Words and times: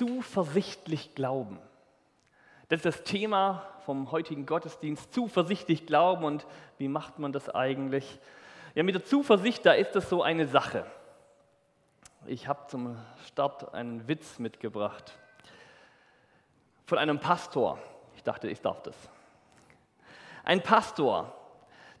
zuversichtlich 0.00 1.14
glauben. 1.14 1.58
Das 2.70 2.78
ist 2.78 2.86
das 2.86 3.04
Thema 3.04 3.66
vom 3.84 4.10
heutigen 4.12 4.46
Gottesdienst, 4.46 5.12
zuversichtlich 5.12 5.84
glauben 5.84 6.24
und 6.24 6.46
wie 6.78 6.88
macht 6.88 7.18
man 7.18 7.32
das 7.32 7.50
eigentlich? 7.50 8.18
Ja, 8.74 8.82
mit 8.82 8.94
der 8.94 9.04
Zuversicht, 9.04 9.66
da 9.66 9.72
ist 9.72 9.92
das 9.92 10.08
so 10.08 10.22
eine 10.22 10.46
Sache. 10.46 10.86
Ich 12.24 12.48
habe 12.48 12.66
zum 12.68 12.96
Start 13.26 13.74
einen 13.74 14.08
Witz 14.08 14.38
mitgebracht 14.38 15.18
von 16.86 16.96
einem 16.96 17.18
Pastor. 17.18 17.78
Ich 18.16 18.22
dachte, 18.22 18.48
ich 18.48 18.62
darf 18.62 18.82
das. 18.82 18.96
Ein 20.44 20.62
Pastor, 20.62 21.34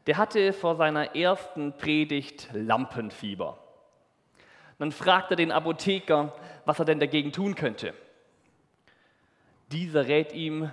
der 0.06 0.16
hatte 0.16 0.54
vor 0.54 0.76
seiner 0.76 1.14
ersten 1.14 1.76
Predigt 1.76 2.48
Lampenfieber. 2.54 3.58
Dann 4.80 4.92
fragt 4.92 5.30
er 5.30 5.36
den 5.36 5.52
Apotheker, 5.52 6.32
was 6.64 6.78
er 6.78 6.86
denn 6.86 7.00
dagegen 7.00 7.32
tun 7.32 7.54
könnte. 7.54 7.92
Dieser 9.70 10.08
rät 10.08 10.32
ihm, 10.32 10.70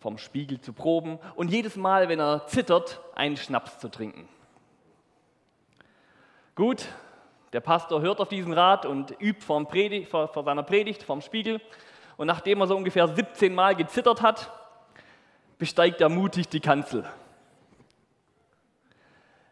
vom 0.00 0.18
Spiegel 0.18 0.60
zu 0.60 0.74
proben 0.74 1.18
und 1.34 1.50
jedes 1.50 1.74
Mal, 1.74 2.10
wenn 2.10 2.20
er 2.20 2.46
zittert, 2.46 3.00
einen 3.14 3.38
Schnaps 3.38 3.78
zu 3.78 3.88
trinken. 3.88 4.28
Gut, 6.56 6.88
der 7.54 7.60
Pastor 7.60 8.02
hört 8.02 8.20
auf 8.20 8.28
diesen 8.28 8.52
Rat 8.52 8.84
und 8.84 9.12
übt 9.18 9.40
vor, 9.40 9.66
Predigt, 9.66 10.10
vor, 10.10 10.28
vor 10.28 10.44
seiner 10.44 10.62
Predigt 10.62 11.02
vorm 11.02 11.22
Spiegel. 11.22 11.58
Und 12.18 12.26
nachdem 12.26 12.60
er 12.60 12.66
so 12.66 12.76
ungefähr 12.76 13.08
17 13.08 13.54
Mal 13.54 13.74
gezittert 13.74 14.20
hat, 14.20 14.52
besteigt 15.56 16.02
er 16.02 16.10
mutig 16.10 16.50
die 16.50 16.60
Kanzel. 16.60 17.10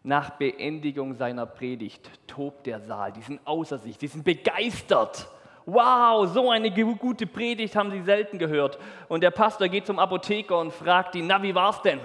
Nach 0.07 0.31
Beendigung 0.31 1.15
seiner 1.15 1.47
Predigt 1.47 2.09
tobt 2.29 2.67
der 2.67 2.79
Saal. 2.79 3.11
Die 3.11 3.23
sind 3.23 3.41
außer 3.45 3.77
sich, 3.77 3.99
die 3.99 4.07
sind 4.07 4.23
begeistert. 4.23 5.27
Wow, 5.65 6.29
so 6.29 6.49
eine 6.49 6.71
gute 6.71 7.27
Predigt 7.27 7.75
haben 7.75 7.91
sie 7.91 8.03
selten 8.03 8.39
gehört. 8.39 8.79
Und 9.09 9.25
der 9.25 9.33
Pastor 9.33 9.67
geht 9.67 9.85
zum 9.85 9.99
Apotheker 9.99 10.61
und 10.61 10.73
fragt 10.73 11.17
ihn, 11.17 11.27
na, 11.27 11.43
wie 11.43 11.57
war's 11.57 11.83
denn? 11.83 11.99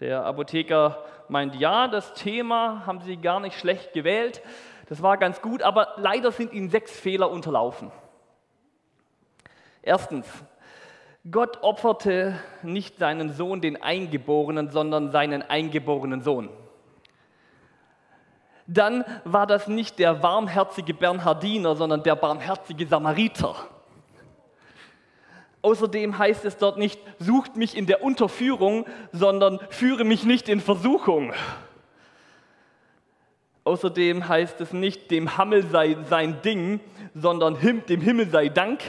Der 0.00 0.24
Apotheker 0.24 1.04
meint, 1.28 1.54
ja, 1.54 1.86
das 1.86 2.14
Thema 2.14 2.84
haben 2.84 3.00
sie 3.02 3.16
gar 3.16 3.38
nicht 3.38 3.56
schlecht 3.56 3.92
gewählt. 3.92 4.42
Das 4.88 5.00
war 5.02 5.18
ganz 5.18 5.40
gut, 5.40 5.62
aber 5.62 5.94
leider 5.98 6.32
sind 6.32 6.52
ihnen 6.52 6.68
sechs 6.68 6.90
Fehler 6.90 7.30
unterlaufen. 7.30 7.92
Erstens, 9.82 10.26
Gott 11.28 11.62
opferte 11.62 12.38
nicht 12.62 12.98
seinen 12.98 13.34
Sohn, 13.34 13.60
den 13.60 13.82
Eingeborenen, 13.82 14.70
sondern 14.70 15.10
seinen 15.10 15.42
eingeborenen 15.42 16.22
Sohn. 16.22 16.48
Dann 18.66 19.04
war 19.24 19.46
das 19.46 19.68
nicht 19.68 19.98
der 19.98 20.22
warmherzige 20.22 20.94
Bernhardiner, 20.94 21.74
sondern 21.74 22.02
der 22.02 22.14
barmherzige 22.16 22.86
Samariter. 22.86 23.54
Außerdem 25.60 26.16
heißt 26.16 26.44
es 26.46 26.56
dort 26.56 26.78
nicht, 26.78 26.98
sucht 27.18 27.56
mich 27.56 27.76
in 27.76 27.84
der 27.84 28.02
Unterführung, 28.02 28.86
sondern 29.12 29.58
führe 29.68 30.04
mich 30.04 30.24
nicht 30.24 30.48
in 30.48 30.60
Versuchung. 30.60 31.34
Außerdem 33.64 34.26
heißt 34.26 34.60
es 34.62 34.72
nicht, 34.72 35.10
dem 35.10 35.36
Hammel 35.36 35.66
sei 35.66 35.98
sein 36.08 36.40
Ding, 36.40 36.80
sondern 37.14 37.58
dem 37.60 38.00
Himmel 38.00 38.30
sei 38.30 38.48
Dank. 38.48 38.80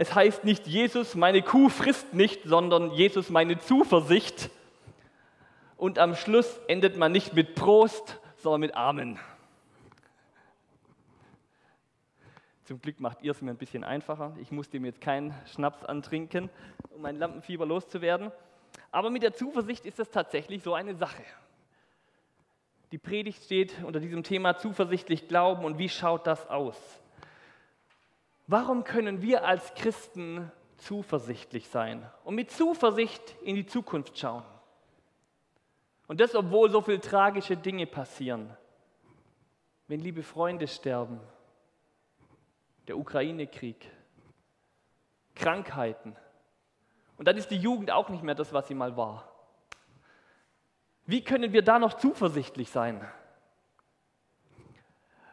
Es 0.00 0.14
heißt 0.14 0.44
nicht, 0.44 0.66
Jesus, 0.66 1.14
meine 1.14 1.42
Kuh 1.42 1.68
frisst 1.68 2.14
nicht, 2.14 2.44
sondern 2.44 2.90
Jesus, 2.90 3.28
meine 3.28 3.58
Zuversicht. 3.58 4.48
Und 5.76 5.98
am 5.98 6.16
Schluss 6.16 6.58
endet 6.68 6.96
man 6.96 7.12
nicht 7.12 7.34
mit 7.34 7.54
Prost, 7.54 8.18
sondern 8.38 8.62
mit 8.62 8.74
Amen. 8.74 9.18
Zum 12.64 12.80
Glück 12.80 12.98
macht 12.98 13.20
ihr 13.20 13.32
es 13.32 13.42
mir 13.42 13.50
ein 13.50 13.58
bisschen 13.58 13.84
einfacher. 13.84 14.34
Ich 14.40 14.50
musste 14.50 14.80
mir 14.80 14.86
jetzt 14.86 15.02
keinen 15.02 15.34
Schnaps 15.52 15.84
antrinken, 15.84 16.48
um 16.94 17.02
mein 17.02 17.18
Lampenfieber 17.18 17.66
loszuwerden. 17.66 18.32
Aber 18.90 19.10
mit 19.10 19.22
der 19.22 19.34
Zuversicht 19.34 19.84
ist 19.84 19.98
das 19.98 20.10
tatsächlich 20.10 20.62
so 20.62 20.72
eine 20.72 20.94
Sache. 20.94 21.24
Die 22.90 22.96
Predigt 22.96 23.44
steht 23.44 23.74
unter 23.84 24.00
diesem 24.00 24.22
Thema 24.22 24.56
zuversichtlich 24.56 25.28
glauben 25.28 25.62
und 25.62 25.76
wie 25.76 25.90
schaut 25.90 26.26
das 26.26 26.48
aus? 26.48 26.99
Warum 28.50 28.82
können 28.82 29.22
wir 29.22 29.46
als 29.46 29.74
Christen 29.74 30.50
zuversichtlich 30.78 31.68
sein 31.68 32.04
und 32.24 32.34
mit 32.34 32.50
Zuversicht 32.50 33.36
in 33.42 33.54
die 33.54 33.64
Zukunft 33.64 34.18
schauen? 34.18 34.42
Und 36.08 36.18
das, 36.18 36.34
obwohl 36.34 36.68
so 36.68 36.80
viele 36.80 37.00
tragische 37.00 37.56
Dinge 37.56 37.86
passieren. 37.86 38.56
Wenn 39.86 40.00
liebe 40.00 40.24
Freunde 40.24 40.66
sterben, 40.66 41.20
der 42.88 42.98
Ukraine-Krieg, 42.98 43.88
Krankheiten. 45.36 46.16
Und 47.18 47.28
dann 47.28 47.36
ist 47.36 47.52
die 47.52 47.56
Jugend 47.56 47.92
auch 47.92 48.08
nicht 48.08 48.24
mehr 48.24 48.34
das, 48.34 48.52
was 48.52 48.66
sie 48.66 48.74
mal 48.74 48.96
war. 48.96 49.30
Wie 51.06 51.22
können 51.22 51.52
wir 51.52 51.62
da 51.62 51.78
noch 51.78 51.94
zuversichtlich 51.94 52.68
sein? 52.68 53.08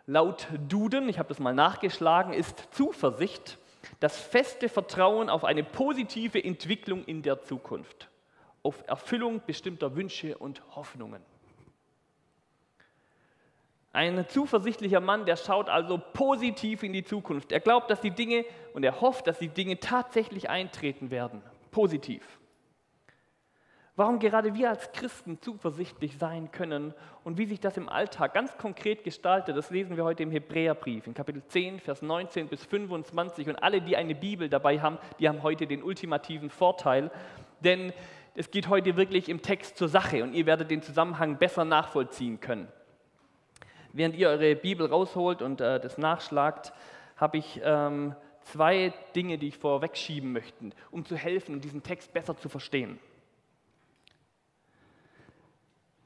Laut 0.09 0.47
Duden, 0.69 1.09
ich 1.09 1.19
habe 1.19 1.27
das 1.27 1.39
mal 1.39 1.53
nachgeschlagen, 1.53 2.31
ist 2.31 2.73
Zuversicht 2.73 3.57
das 3.99 4.17
feste 4.17 4.69
Vertrauen 4.69 5.29
auf 5.29 5.43
eine 5.43 5.65
positive 5.65 6.41
Entwicklung 6.41 7.03
in 7.03 7.21
der 7.23 7.41
Zukunft, 7.41 8.09
auf 8.63 8.87
Erfüllung 8.87 9.41
bestimmter 9.45 9.97
Wünsche 9.97 10.37
und 10.37 10.63
Hoffnungen. 10.77 11.21
Ein 13.91 14.29
zuversichtlicher 14.29 15.01
Mann, 15.01 15.25
der 15.25 15.35
schaut 15.35 15.67
also 15.67 16.01
positiv 16.13 16.83
in 16.83 16.93
die 16.93 17.03
Zukunft. 17.03 17.51
Er 17.51 17.59
glaubt, 17.59 17.89
dass 17.89 17.99
die 17.99 18.11
Dinge 18.11 18.45
und 18.73 18.83
er 18.83 19.01
hofft, 19.01 19.27
dass 19.27 19.39
die 19.39 19.49
Dinge 19.49 19.77
tatsächlich 19.81 20.49
eintreten 20.49 21.11
werden. 21.11 21.41
Positiv. 21.71 22.39
Warum 23.97 24.19
gerade 24.19 24.53
wir 24.53 24.69
als 24.69 24.91
Christen 24.91 25.41
zuversichtlich 25.41 26.19
sein 26.19 26.51
können 26.51 26.93
und 27.23 27.39
wie 27.39 27.47
sich 27.47 27.59
das 27.59 27.77
im 27.77 27.89
Alltag 27.89 28.35
ganz 28.35 28.55
konkret 28.59 29.03
gestaltet, 29.03 29.57
das 29.57 29.71
lesen 29.71 29.97
wir 29.97 30.03
heute 30.03 30.21
im 30.21 30.29
Hebräerbrief 30.29 31.07
in 31.07 31.15
Kapitel 31.15 31.41
10, 31.47 31.79
Vers 31.79 32.03
19 32.03 32.47
bis 32.47 32.63
25. 32.63 33.49
Und 33.49 33.55
alle, 33.55 33.81
die 33.81 33.97
eine 33.97 34.13
Bibel 34.13 34.49
dabei 34.49 34.79
haben, 34.79 34.99
die 35.17 35.27
haben 35.27 35.41
heute 35.41 35.65
den 35.65 35.81
ultimativen 35.81 36.51
Vorteil, 36.51 37.09
denn 37.61 37.91
es 38.35 38.51
geht 38.51 38.69
heute 38.69 38.97
wirklich 38.97 39.29
im 39.29 39.41
Text 39.41 39.77
zur 39.77 39.89
Sache 39.89 40.21
und 40.21 40.35
ihr 40.35 40.45
werdet 40.45 40.69
den 40.69 40.83
Zusammenhang 40.83 41.39
besser 41.39 41.65
nachvollziehen 41.65 42.39
können. 42.39 42.67
Während 43.93 44.15
ihr 44.15 44.29
eure 44.29 44.55
Bibel 44.55 44.85
rausholt 44.85 45.41
und 45.41 45.59
äh, 45.59 45.79
das 45.79 45.97
nachschlagt, 45.97 46.71
habe 47.15 47.39
ich 47.39 47.59
ähm, 47.63 48.15
zwei 48.43 48.93
Dinge, 49.15 49.39
die 49.39 49.47
ich 49.47 49.57
vorwegschieben 49.57 50.33
möchte, 50.33 50.69
um 50.91 51.03
zu 51.03 51.15
helfen, 51.15 51.61
diesen 51.61 51.81
Text 51.81 52.13
besser 52.13 52.37
zu 52.37 52.47
verstehen. 52.47 52.99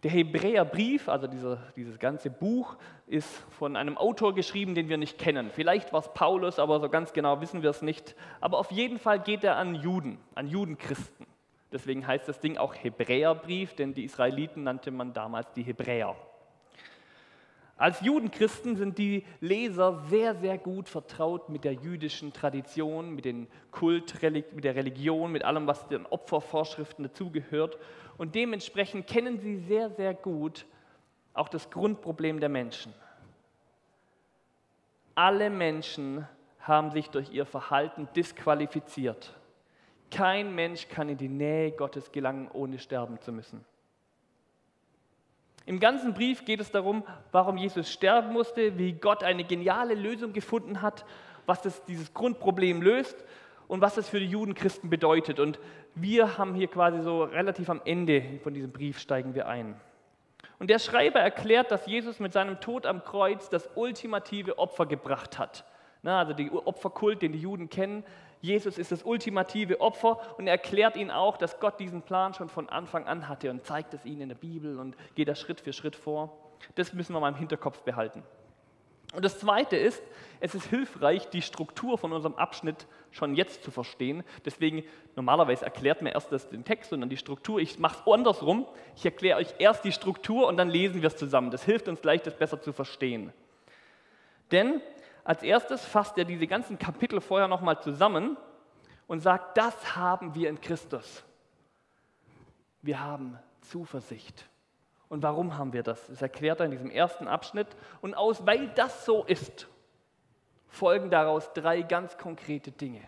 Der 0.03 0.09
Hebräerbrief, 0.09 1.09
also 1.09 1.27
dieser, 1.27 1.57
dieses 1.75 1.99
ganze 1.99 2.31
Buch, 2.31 2.75
ist 3.05 3.29
von 3.51 3.75
einem 3.75 3.97
Autor 3.97 4.33
geschrieben, 4.33 4.73
den 4.73 4.89
wir 4.89 4.97
nicht 4.97 5.19
kennen. 5.19 5.51
Vielleicht 5.53 5.93
war 5.93 5.99
es 5.99 6.11
Paulus, 6.13 6.57
aber 6.57 6.79
so 6.79 6.89
ganz 6.89 7.13
genau 7.13 7.39
wissen 7.39 7.61
wir 7.61 7.69
es 7.69 7.83
nicht. 7.83 8.15
Aber 8.39 8.57
auf 8.57 8.71
jeden 8.71 8.97
Fall 8.97 9.19
geht 9.19 9.43
er 9.43 9.57
an 9.57 9.75
Juden, 9.75 10.17
an 10.33 10.47
Judenchristen. 10.47 11.27
Deswegen 11.71 12.05
heißt 12.07 12.27
das 12.27 12.39
Ding 12.39 12.57
auch 12.57 12.73
Hebräerbrief, 12.73 13.75
denn 13.75 13.93
die 13.93 14.03
Israeliten 14.03 14.63
nannte 14.63 14.89
man 14.89 15.13
damals 15.13 15.53
die 15.53 15.63
Hebräer. 15.63 16.15
Als 17.81 18.01
Judenchristen 18.01 18.75
sind 18.75 18.99
die 18.99 19.25
Leser 19.39 20.03
sehr, 20.07 20.35
sehr 20.35 20.59
gut 20.59 20.87
vertraut 20.87 21.49
mit 21.49 21.63
der 21.63 21.73
jüdischen 21.73 22.31
Tradition, 22.31 23.15
mit, 23.15 23.25
den 23.25 23.47
Kult, 23.71 24.21
mit 24.21 24.63
der 24.63 24.75
Religion, 24.75 25.31
mit 25.31 25.43
allem, 25.43 25.65
was 25.65 25.87
den 25.87 26.05
Opfervorschriften 26.05 27.05
dazugehört. 27.05 27.79
Und 28.21 28.35
dementsprechend 28.35 29.07
kennen 29.07 29.39
sie 29.39 29.57
sehr, 29.57 29.89
sehr 29.89 30.13
gut 30.13 30.67
auch 31.33 31.49
das 31.49 31.71
Grundproblem 31.71 32.39
der 32.39 32.49
Menschen. 32.49 32.93
Alle 35.15 35.49
Menschen 35.49 36.27
haben 36.59 36.91
sich 36.91 37.09
durch 37.09 37.31
ihr 37.31 37.47
Verhalten 37.47 38.07
disqualifiziert. 38.15 39.33
Kein 40.11 40.53
Mensch 40.53 40.87
kann 40.87 41.09
in 41.09 41.17
die 41.17 41.29
Nähe 41.29 41.71
Gottes 41.71 42.11
gelangen, 42.11 42.47
ohne 42.53 42.77
sterben 42.77 43.19
zu 43.21 43.31
müssen. 43.31 43.65
Im 45.65 45.79
ganzen 45.79 46.13
Brief 46.13 46.45
geht 46.45 46.59
es 46.59 46.69
darum, 46.69 47.03
warum 47.31 47.57
Jesus 47.57 47.91
sterben 47.91 48.33
musste, 48.33 48.77
wie 48.77 48.93
Gott 48.93 49.23
eine 49.23 49.45
geniale 49.45 49.95
Lösung 49.95 50.31
gefunden 50.31 50.83
hat, 50.83 51.05
was 51.47 51.63
das, 51.63 51.83
dieses 51.85 52.13
Grundproblem 52.13 52.83
löst 52.83 53.25
und 53.71 53.79
was 53.79 53.95
das 53.95 54.09
für 54.09 54.19
die 54.19 54.25
Judenchristen 54.25 54.89
bedeutet. 54.89 55.39
Und 55.39 55.57
wir 55.95 56.37
haben 56.37 56.55
hier 56.55 56.67
quasi 56.67 57.01
so 57.01 57.23
relativ 57.23 57.69
am 57.69 57.79
Ende 57.85 58.37
von 58.43 58.53
diesem 58.53 58.73
Brief 58.73 58.99
steigen 58.99 59.33
wir 59.33 59.47
ein. 59.47 59.79
Und 60.59 60.69
der 60.69 60.77
Schreiber 60.77 61.21
erklärt, 61.21 61.71
dass 61.71 61.85
Jesus 61.85 62.19
mit 62.19 62.33
seinem 62.33 62.59
Tod 62.59 62.85
am 62.85 63.05
Kreuz 63.05 63.47
das 63.47 63.69
ultimative 63.75 64.59
Opfer 64.59 64.87
gebracht 64.87 65.39
hat. 65.39 65.63
Na, 66.01 66.19
also 66.19 66.33
der 66.33 66.67
Opferkult, 66.67 67.21
den 67.21 67.31
die 67.31 67.39
Juden 67.39 67.69
kennen, 67.69 68.03
Jesus 68.41 68.77
ist 68.77 68.91
das 68.91 69.03
ultimative 69.03 69.79
Opfer 69.79 70.19
und 70.37 70.47
er 70.47 70.51
erklärt 70.51 70.97
ihnen 70.97 71.09
auch, 71.09 71.37
dass 71.37 71.61
Gott 71.61 71.79
diesen 71.79 72.01
Plan 72.01 72.33
schon 72.33 72.49
von 72.49 72.67
Anfang 72.67 73.07
an 73.07 73.29
hatte 73.29 73.49
und 73.51 73.63
zeigt 73.63 73.93
es 73.93 74.03
ihnen 74.03 74.19
in 74.19 74.29
der 74.29 74.35
Bibel 74.35 74.79
und 74.79 74.97
geht 75.15 75.29
da 75.29 75.35
Schritt 75.35 75.61
für 75.61 75.71
Schritt 75.71 75.95
vor. 75.95 76.37
Das 76.75 76.91
müssen 76.91 77.13
wir 77.13 77.21
mal 77.21 77.29
im 77.29 77.35
Hinterkopf 77.35 77.83
behalten. 77.83 78.21
Und 79.11 79.25
das 79.25 79.39
Zweite 79.39 79.75
ist, 79.75 80.01
es 80.39 80.55
ist 80.55 80.65
hilfreich, 80.65 81.29
die 81.29 81.41
Struktur 81.41 81.97
von 81.97 82.13
unserem 82.13 82.35
Abschnitt 82.35 82.87
schon 83.11 83.35
jetzt 83.35 83.63
zu 83.63 83.69
verstehen. 83.69 84.23
Deswegen, 84.45 84.83
normalerweise 85.15 85.65
erklärt 85.65 86.01
mir 86.01 86.13
erst 86.13 86.31
das 86.31 86.49
den 86.49 86.63
Text 86.63 86.93
und 86.93 87.01
dann 87.01 87.09
die 87.09 87.17
Struktur. 87.17 87.59
Ich 87.59 87.77
mache 87.77 88.01
es 88.05 88.11
andersrum. 88.11 88.65
Ich 88.95 89.05
erkläre 89.05 89.37
euch 89.37 89.53
erst 89.59 89.83
die 89.83 89.91
Struktur 89.91 90.47
und 90.47 90.57
dann 90.57 90.69
lesen 90.69 91.01
wir 91.01 91.07
es 91.07 91.17
zusammen. 91.17 91.51
Das 91.51 91.63
hilft 91.63 91.87
uns 91.87 92.01
gleich, 92.01 92.21
das 92.21 92.37
besser 92.37 92.61
zu 92.61 92.71
verstehen. 92.73 93.33
Denn 94.51 94.81
als 95.23 95.43
erstes 95.43 95.85
fasst 95.85 96.17
er 96.17 96.25
diese 96.25 96.47
ganzen 96.47 96.79
Kapitel 96.79 97.21
vorher 97.21 97.47
nochmal 97.47 97.81
zusammen 97.81 98.37
und 99.07 99.19
sagt, 99.19 99.57
das 99.57 99.95
haben 99.95 100.33
wir 100.35 100.49
in 100.49 100.59
Christus. 100.59 101.23
Wir 102.81 102.99
haben 102.99 103.37
Zuversicht. 103.61 104.45
Und 105.11 105.23
warum 105.23 105.57
haben 105.57 105.73
wir 105.73 105.83
das? 105.83 106.07
Das 106.07 106.21
erklärt 106.21 106.61
er 106.61 106.67
in 106.67 106.71
diesem 106.71 106.89
ersten 106.89 107.27
Abschnitt. 107.27 107.67
Und 107.99 108.13
aus, 108.13 108.47
weil 108.47 108.69
das 108.69 109.03
so 109.03 109.25
ist, 109.25 109.67
folgen 110.69 111.09
daraus 111.09 111.51
drei 111.51 111.81
ganz 111.81 112.17
konkrete 112.17 112.71
Dinge. 112.71 113.01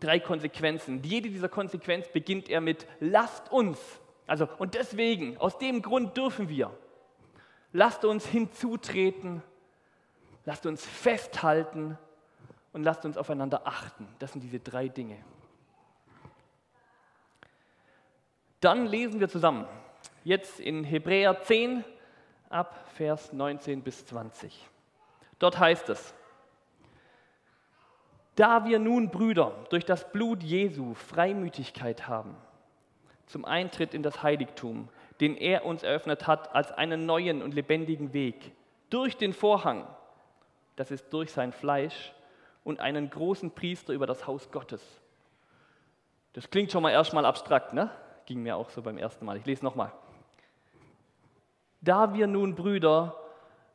Drei 0.00 0.18
Konsequenzen. 0.18 1.00
Jede 1.04 1.28
dieser 1.28 1.48
Konsequenzen 1.48 2.10
beginnt 2.12 2.48
er 2.48 2.60
mit 2.60 2.88
lasst 2.98 3.52
uns. 3.52 3.78
Also, 4.26 4.48
und 4.58 4.74
deswegen, 4.74 5.38
aus 5.38 5.58
dem 5.58 5.80
Grund 5.80 6.16
dürfen 6.16 6.48
wir. 6.48 6.76
Lasst 7.72 8.04
uns 8.04 8.26
hinzutreten, 8.26 9.44
lasst 10.44 10.66
uns 10.66 10.84
festhalten 10.84 11.96
und 12.72 12.82
lasst 12.82 13.04
uns 13.04 13.16
aufeinander 13.16 13.62
achten. 13.64 14.08
Das 14.18 14.32
sind 14.32 14.40
diese 14.40 14.58
drei 14.58 14.88
Dinge. 14.88 15.18
Dann 18.58 18.86
lesen 18.86 19.20
wir 19.20 19.28
zusammen 19.28 19.68
jetzt 20.24 20.60
in 20.60 20.84
Hebräer 20.84 21.42
10 21.42 21.84
ab 22.50 22.88
Vers 22.94 23.32
19 23.32 23.82
bis 23.82 24.06
20. 24.06 24.68
Dort 25.38 25.58
heißt 25.58 25.88
es, 25.88 26.14
da 28.34 28.64
wir 28.64 28.78
nun 28.78 29.10
Brüder 29.10 29.52
durch 29.70 29.84
das 29.84 30.10
Blut 30.12 30.42
Jesu 30.42 30.94
Freimütigkeit 30.94 32.06
haben 32.06 32.36
zum 33.28 33.44
Eintritt 33.44 33.94
in 33.94 34.02
das 34.02 34.22
Heiligtum, 34.22 34.88
den 35.20 35.36
er 35.36 35.64
uns 35.64 35.82
eröffnet 35.82 36.26
hat 36.26 36.54
als 36.54 36.72
einen 36.72 37.06
neuen 37.06 37.42
und 37.42 37.54
lebendigen 37.54 38.12
Weg, 38.12 38.52
durch 38.90 39.16
den 39.16 39.32
Vorhang, 39.32 39.86
das 40.76 40.90
ist 40.90 41.12
durch 41.12 41.30
sein 41.32 41.52
Fleisch, 41.52 42.14
und 42.64 42.80
einen 42.80 43.08
großen 43.08 43.50
Priester 43.50 43.92
über 43.92 44.06
das 44.06 44.26
Haus 44.26 44.50
Gottes. 44.50 44.82
Das 46.32 46.50
klingt 46.50 46.70
schon 46.70 46.82
mal 46.82 46.90
erstmal 46.90 47.24
abstrakt, 47.24 47.72
ne? 47.72 47.90
Ging 48.26 48.42
mir 48.42 48.56
auch 48.56 48.68
so 48.70 48.82
beim 48.82 48.98
ersten 48.98 49.24
Mal. 49.24 49.38
Ich 49.38 49.46
lese 49.46 49.64
nochmal. 49.64 49.92
Da 51.80 52.14
wir 52.14 52.26
nun, 52.26 52.54
Brüder, 52.54 53.16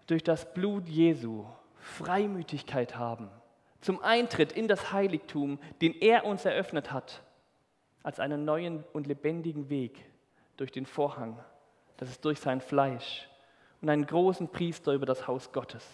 durch 0.08 0.24
das 0.24 0.54
Blut 0.54 0.88
Jesu 0.88 1.46
Freimütigkeit 1.78 2.98
haben, 2.98 3.30
zum 3.82 4.02
Eintritt 4.02 4.52
in 4.52 4.68
das 4.68 4.94
Heiligtum, 4.94 5.60
den 5.82 5.94
er 5.94 6.26
uns 6.26 6.46
eröffnet 6.46 6.92
hat, 6.92 7.22
als 8.02 8.20
einen 8.20 8.46
neuen 8.46 8.84
und 8.94 9.08
lebendigen 9.08 9.70
Weg 9.70 10.06
durch 10.58 10.72
den 10.72 10.86
Vorhang, 10.86 11.38
das 11.98 12.10
ist 12.10 12.24
durch 12.26 12.40
sein 12.40 12.62
Fleisch, 12.62 13.28
und 13.82 13.90
einen 13.90 14.06
großen 14.06 14.48
Priester 14.48 14.94
über 14.94 15.06
das 15.06 15.28
Haus 15.28 15.52
Gottes. 15.52 15.86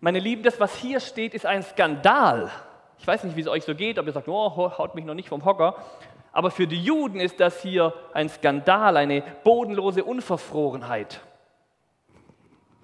Meine 0.00 0.18
Lieben, 0.18 0.42
das, 0.42 0.60
was 0.60 0.76
hier 0.76 1.00
steht, 1.00 1.34
ist 1.34 1.44
ein 1.44 1.62
Skandal. 1.62 2.50
Ich 2.98 3.06
weiß 3.06 3.24
nicht, 3.24 3.36
wie 3.36 3.40
es 3.40 3.48
euch 3.48 3.64
so 3.64 3.74
geht, 3.74 3.98
ob 3.98 4.06
ihr 4.06 4.12
sagt, 4.12 4.28
oh, 4.28 4.78
haut 4.78 4.94
mich 4.94 5.04
noch 5.04 5.14
nicht 5.14 5.28
vom 5.28 5.44
Hocker. 5.44 5.84
Aber 6.32 6.50
für 6.50 6.66
die 6.66 6.82
Juden 6.82 7.20
ist 7.20 7.40
das 7.40 7.62
hier 7.62 7.94
ein 8.12 8.28
Skandal, 8.28 8.96
eine 8.96 9.22
bodenlose 9.44 10.04
Unverfrorenheit. 10.04 11.20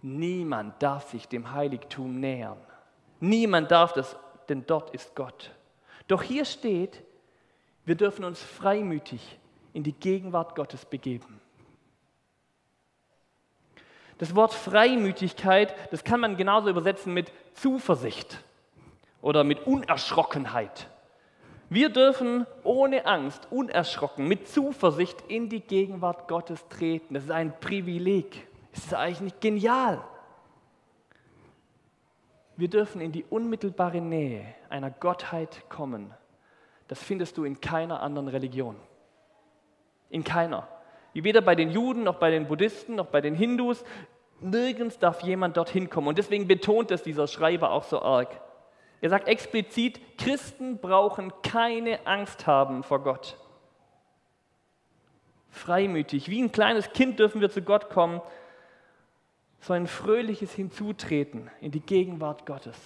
Niemand 0.02 0.82
darf 0.82 1.10
sich 1.10 1.28
dem 1.28 1.52
Heiligtum 1.52 2.20
nähern. 2.20 2.58
Niemand 3.20 3.70
darf 3.70 3.92
das, 3.92 4.16
denn 4.48 4.66
dort 4.66 4.90
ist 4.90 5.14
Gott. 5.14 5.52
Doch 6.08 6.22
hier 6.22 6.44
steht, 6.44 7.02
wir 7.84 7.94
dürfen 7.94 8.24
uns 8.24 8.42
freimütig 8.42 9.38
in 9.72 9.82
die 9.82 9.92
Gegenwart 9.92 10.54
Gottes 10.54 10.84
begeben. 10.84 11.40
Das 14.18 14.34
Wort 14.34 14.54
Freimütigkeit, 14.54 15.74
das 15.90 16.04
kann 16.04 16.20
man 16.20 16.36
genauso 16.36 16.70
übersetzen 16.70 17.12
mit 17.12 17.32
Zuversicht 17.54 18.42
oder 19.20 19.42
mit 19.42 19.66
Unerschrockenheit. 19.66 20.88
Wir 21.74 21.88
dürfen 21.88 22.46
ohne 22.62 23.04
Angst, 23.04 23.48
unerschrocken, 23.50 24.28
mit 24.28 24.46
Zuversicht 24.46 25.24
in 25.26 25.48
die 25.48 25.58
Gegenwart 25.58 26.28
Gottes 26.28 26.68
treten. 26.68 27.14
Das 27.14 27.24
ist 27.24 27.32
ein 27.32 27.58
Privileg. 27.58 28.46
Das 28.72 28.84
ist 28.84 28.94
eigentlich 28.94 29.20
nicht 29.22 29.40
genial. 29.40 30.00
Wir 32.56 32.68
dürfen 32.68 33.00
in 33.00 33.10
die 33.10 33.24
unmittelbare 33.28 34.00
Nähe 34.00 34.44
einer 34.70 34.92
Gottheit 34.92 35.68
kommen. 35.68 36.14
Das 36.86 37.02
findest 37.02 37.38
du 37.38 37.44
in 37.44 37.60
keiner 37.60 38.00
anderen 38.02 38.28
Religion. 38.28 38.76
In 40.10 40.22
keiner. 40.22 40.68
Weder 41.12 41.40
bei 41.40 41.56
den 41.56 41.70
Juden 41.72 42.04
noch 42.04 42.20
bei 42.20 42.30
den 42.30 42.46
Buddhisten 42.46 42.94
noch 42.94 43.06
bei 43.06 43.20
den 43.20 43.34
Hindus. 43.34 43.84
Nirgends 44.40 45.00
darf 45.00 45.22
jemand 45.22 45.56
dorthin 45.56 45.90
kommen. 45.90 46.06
Und 46.06 46.18
deswegen 46.18 46.46
betont 46.46 46.92
es 46.92 47.02
dieser 47.02 47.26
Schreiber 47.26 47.72
auch 47.72 47.82
so 47.82 48.00
arg. 48.00 48.28
Er 49.00 49.10
sagt 49.10 49.28
explizit, 49.28 50.00
Christen 50.18 50.78
brauchen 50.78 51.32
keine 51.42 52.06
Angst 52.06 52.46
haben 52.46 52.82
vor 52.82 53.02
Gott. 53.02 53.36
Freimütig, 55.50 56.28
wie 56.28 56.42
ein 56.42 56.52
kleines 56.52 56.92
Kind 56.92 57.18
dürfen 57.18 57.40
wir 57.40 57.50
zu 57.50 57.62
Gott 57.62 57.90
kommen, 57.90 58.20
so 59.60 59.72
ein 59.72 59.86
fröhliches 59.86 60.52
Hinzutreten 60.52 61.50
in 61.60 61.70
die 61.70 61.80
Gegenwart 61.80 62.44
Gottes. 62.44 62.76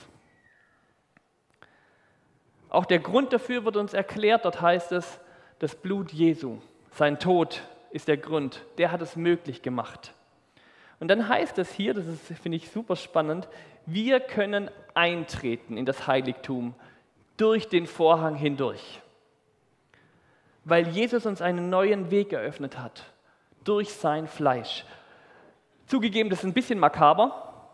Auch 2.69 2.85
der 2.85 2.99
Grund 2.99 3.33
dafür 3.33 3.65
wird 3.65 3.77
uns 3.77 3.95
erklärt, 3.95 4.45
dort 4.45 4.61
heißt 4.61 4.93
es, 4.93 5.21
das 5.59 5.75
Blut 5.75 6.13
Jesu, 6.13 6.59
sein 6.93 7.19
Tod 7.19 7.63
ist 7.91 8.09
der 8.09 8.17
Grund, 8.17 8.65
der 8.77 8.93
hat 8.93 9.01
es 9.03 9.17
möglich 9.17 9.63
gemacht. 9.63 10.13
Und 11.01 11.09
dann 11.09 11.29
heißt 11.29 11.59
es 11.59 11.73
hier, 11.73 11.95
das 11.95 12.05
finde 12.43 12.57
ich 12.57 12.71
super 12.71 12.97
spannend, 12.97 13.49
wir 13.91 14.21
können 14.21 14.71
eintreten 14.93 15.79
in 15.79 15.87
das 15.87 16.07
Heiligtum 16.07 16.75
durch 17.39 17.71
den 17.71 17.87
Vorhang 17.87 18.35
hindurch. 18.35 19.01
Weil 20.65 20.89
Jesus 20.89 21.25
uns 21.25 21.41
einen 21.41 21.71
neuen 21.71 22.11
Weg 22.11 22.35
eröffnet 22.35 22.79
hat, 22.79 23.03
durch 23.65 23.95
sein 23.95 24.29
Fleisch. 24.29 24.85
Zugegeben, 25.87 26.29
das 26.29 26.41
ist 26.41 26.45
ein 26.45 26.53
bisschen 26.53 26.79
makaber, 26.79 27.71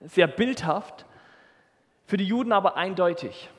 sehr 0.00 0.26
bildhaft, 0.26 1.04
für 2.06 2.16
die 2.16 2.26
Juden 2.26 2.52
aber 2.52 2.76
eindeutig. 2.76 3.50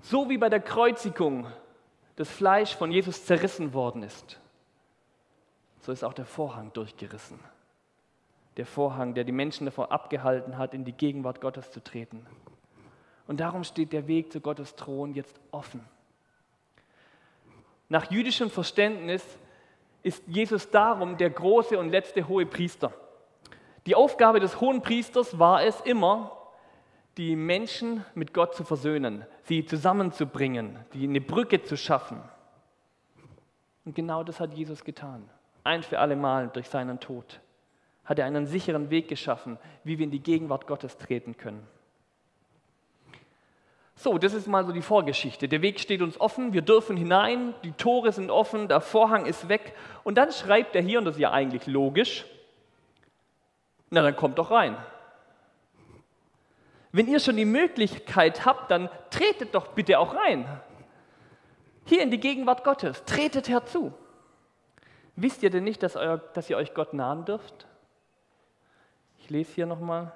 So 0.00 0.28
wie 0.28 0.38
bei 0.38 0.48
der 0.48 0.60
Kreuzigung 0.60 1.46
das 2.16 2.28
Fleisch 2.28 2.74
von 2.74 2.90
Jesus 2.90 3.24
zerrissen 3.24 3.74
worden 3.74 4.02
ist, 4.02 4.40
so 5.82 5.92
ist 5.92 6.02
auch 6.02 6.14
der 6.14 6.26
Vorhang 6.26 6.72
durchgerissen. 6.72 7.38
Der 8.56 8.66
Vorhang, 8.66 9.14
der 9.14 9.24
die 9.24 9.32
Menschen 9.32 9.64
davor 9.64 9.92
abgehalten 9.92 10.58
hat, 10.58 10.74
in 10.74 10.84
die 10.84 10.92
Gegenwart 10.92 11.40
Gottes 11.40 11.70
zu 11.70 11.82
treten. 11.82 12.26
Und 13.26 13.40
darum 13.40 13.64
steht 13.64 13.92
der 13.92 14.06
Weg 14.08 14.32
zu 14.32 14.40
Gottes 14.40 14.74
Thron 14.74 15.14
jetzt 15.14 15.40
offen. 15.50 15.80
Nach 17.88 18.10
jüdischem 18.10 18.50
Verständnis 18.50 19.24
ist 20.02 20.22
Jesus 20.26 20.70
darum 20.70 21.16
der 21.16 21.30
große 21.30 21.78
und 21.78 21.90
letzte 21.90 22.28
hohe 22.28 22.46
Priester. 22.46 22.92
Die 23.86 23.94
Aufgabe 23.94 24.40
des 24.40 24.60
hohen 24.60 24.82
Priesters 24.82 25.38
war 25.38 25.64
es 25.64 25.80
immer, 25.82 26.36
die 27.16 27.36
Menschen 27.36 28.04
mit 28.14 28.32
Gott 28.32 28.54
zu 28.54 28.64
versöhnen, 28.64 29.26
sie 29.44 29.64
zusammenzubringen, 29.66 30.78
die 30.94 31.04
eine 31.04 31.20
Brücke 31.20 31.62
zu 31.62 31.76
schaffen. 31.76 32.22
Und 33.84 33.94
genau 33.94 34.22
das 34.24 34.40
hat 34.40 34.54
Jesus 34.54 34.84
getan 34.84 35.28
ein 35.64 35.82
für 35.82 35.98
alle 35.98 36.16
Mal 36.16 36.48
durch 36.48 36.68
seinen 36.68 36.98
Tod 37.00 37.40
hat 38.04 38.18
er 38.18 38.26
einen 38.26 38.46
sicheren 38.46 38.90
Weg 38.90 39.08
geschaffen, 39.08 39.58
wie 39.84 39.98
wir 39.98 40.04
in 40.04 40.10
die 40.10 40.22
Gegenwart 40.22 40.66
Gottes 40.66 40.98
treten 40.98 41.36
können. 41.36 41.66
So, 43.94 44.18
das 44.18 44.34
ist 44.34 44.48
mal 44.48 44.64
so 44.66 44.72
die 44.72 44.82
Vorgeschichte. 44.82 45.48
Der 45.48 45.62
Weg 45.62 45.78
steht 45.78 46.02
uns 46.02 46.20
offen, 46.20 46.52
wir 46.52 46.62
dürfen 46.62 46.96
hinein, 46.96 47.54
die 47.62 47.72
Tore 47.72 48.10
sind 48.10 48.30
offen, 48.30 48.66
der 48.66 48.80
Vorhang 48.80 49.26
ist 49.26 49.48
weg. 49.48 49.74
Und 50.02 50.16
dann 50.18 50.32
schreibt 50.32 50.74
er 50.74 50.82
hier, 50.82 50.98
und 50.98 51.04
das 51.04 51.14
ist 51.14 51.20
ja 51.20 51.30
eigentlich 51.30 51.66
logisch, 51.66 52.24
na 53.90 54.02
dann 54.02 54.16
kommt 54.16 54.38
doch 54.38 54.50
rein. 54.50 54.76
Wenn 56.90 57.06
ihr 57.06 57.20
schon 57.20 57.36
die 57.36 57.44
Möglichkeit 57.44 58.44
habt, 58.44 58.70
dann 58.70 58.90
tretet 59.10 59.54
doch 59.54 59.68
bitte 59.68 59.98
auch 59.98 60.14
rein. 60.14 60.46
Hier 61.84 62.02
in 62.02 62.10
die 62.10 62.20
Gegenwart 62.20 62.64
Gottes, 62.64 63.04
tretet 63.04 63.48
herzu. 63.48 63.92
Wisst 65.14 65.42
ihr 65.42 65.50
denn 65.50 65.64
nicht, 65.64 65.82
dass, 65.82 65.94
euer, 65.96 66.18
dass 66.18 66.48
ihr 66.50 66.56
euch 66.56 66.74
Gott 66.74 66.94
nahen 66.94 67.24
dürft? 67.24 67.66
Lese 69.32 69.54
hier 69.54 69.66
nochmal. 69.66 70.12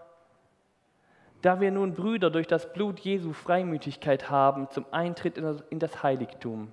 Da 1.43 1.61
wir 1.61 1.71
nun 1.71 1.95
Brüder 1.95 2.31
durch 2.31 2.47
das 2.47 2.73
Blut 2.73 3.01
Jesu 3.01 3.33
Freimütigkeit 3.33 4.31
haben 4.31 4.71
zum 4.71 4.87
Eintritt 4.91 5.39
in 5.39 5.79
das 5.79 6.03
Heiligtum, 6.03 6.73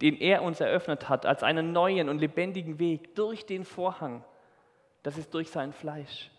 den 0.00 0.16
er 0.16 0.42
uns 0.42 0.60
eröffnet 0.60 1.08
hat 1.08 1.26
als 1.26 1.42
einen 1.42 1.72
neuen 1.72 2.08
und 2.08 2.18
lebendigen 2.18 2.78
Weg 2.78 3.14
durch 3.14 3.46
den 3.46 3.64
Vorhang, 3.64 4.24
Das 5.02 5.16
ist 5.16 5.32
durch 5.32 5.50
sein 5.50 5.72
Fleisch 5.72 6.30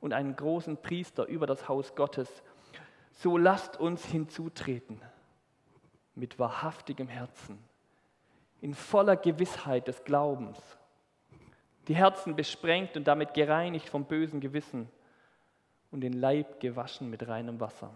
und 0.00 0.12
einen 0.12 0.36
großen 0.36 0.76
Priester 0.76 1.26
über 1.26 1.46
das 1.46 1.68
Haus 1.68 1.94
Gottes. 1.94 2.42
So 3.12 3.38
lasst 3.38 3.80
uns 3.80 4.04
hinzutreten 4.04 5.00
mit 6.14 6.38
wahrhaftigem 6.38 7.08
Herzen, 7.08 7.58
in 8.60 8.74
voller 8.74 9.16
Gewissheit 9.16 9.88
des 9.88 10.04
Glaubens, 10.04 10.77
die 11.88 11.96
Herzen 11.96 12.36
besprengt 12.36 12.96
und 12.96 13.04
damit 13.04 13.34
gereinigt 13.34 13.88
vom 13.88 14.04
bösen 14.04 14.40
Gewissen 14.40 14.88
und 15.90 16.02
den 16.02 16.12
Leib 16.12 16.60
gewaschen 16.60 17.08
mit 17.08 17.26
reinem 17.26 17.60
Wasser. 17.60 17.90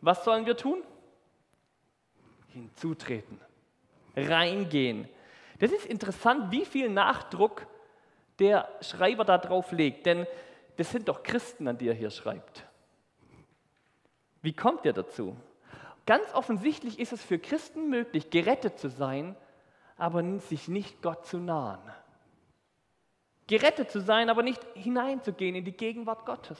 Was 0.00 0.24
sollen 0.24 0.46
wir 0.46 0.56
tun? 0.56 0.82
Hinzutreten, 2.48 3.40
reingehen. 4.16 5.08
Das 5.60 5.70
ist 5.70 5.86
interessant, 5.86 6.50
wie 6.50 6.64
viel 6.64 6.88
Nachdruck 6.88 7.66
der 8.40 8.68
Schreiber 8.80 9.24
da 9.24 9.38
drauf 9.38 9.70
legt, 9.70 10.06
denn 10.06 10.26
das 10.76 10.90
sind 10.90 11.08
doch 11.08 11.22
Christen, 11.22 11.68
an 11.68 11.78
die 11.78 11.88
er 11.88 11.94
hier 11.94 12.10
schreibt. 12.10 12.66
Wie 14.42 14.54
kommt 14.54 14.86
er 14.86 14.94
dazu? 14.94 15.36
Ganz 16.06 16.32
offensichtlich 16.34 16.98
ist 16.98 17.12
es 17.12 17.22
für 17.22 17.38
Christen 17.38 17.90
möglich, 17.90 18.30
gerettet 18.30 18.78
zu 18.78 18.88
sein, 18.88 19.36
aber 19.96 20.24
sich 20.40 20.66
nicht 20.66 21.02
Gott 21.02 21.26
zu 21.26 21.38
nahen. 21.38 21.78
Gerettet 23.50 23.90
zu 23.90 24.00
sein, 24.00 24.30
aber 24.30 24.44
nicht 24.44 24.64
hineinzugehen 24.74 25.56
in 25.56 25.64
die 25.64 25.72
Gegenwart 25.72 26.24
Gottes. 26.24 26.56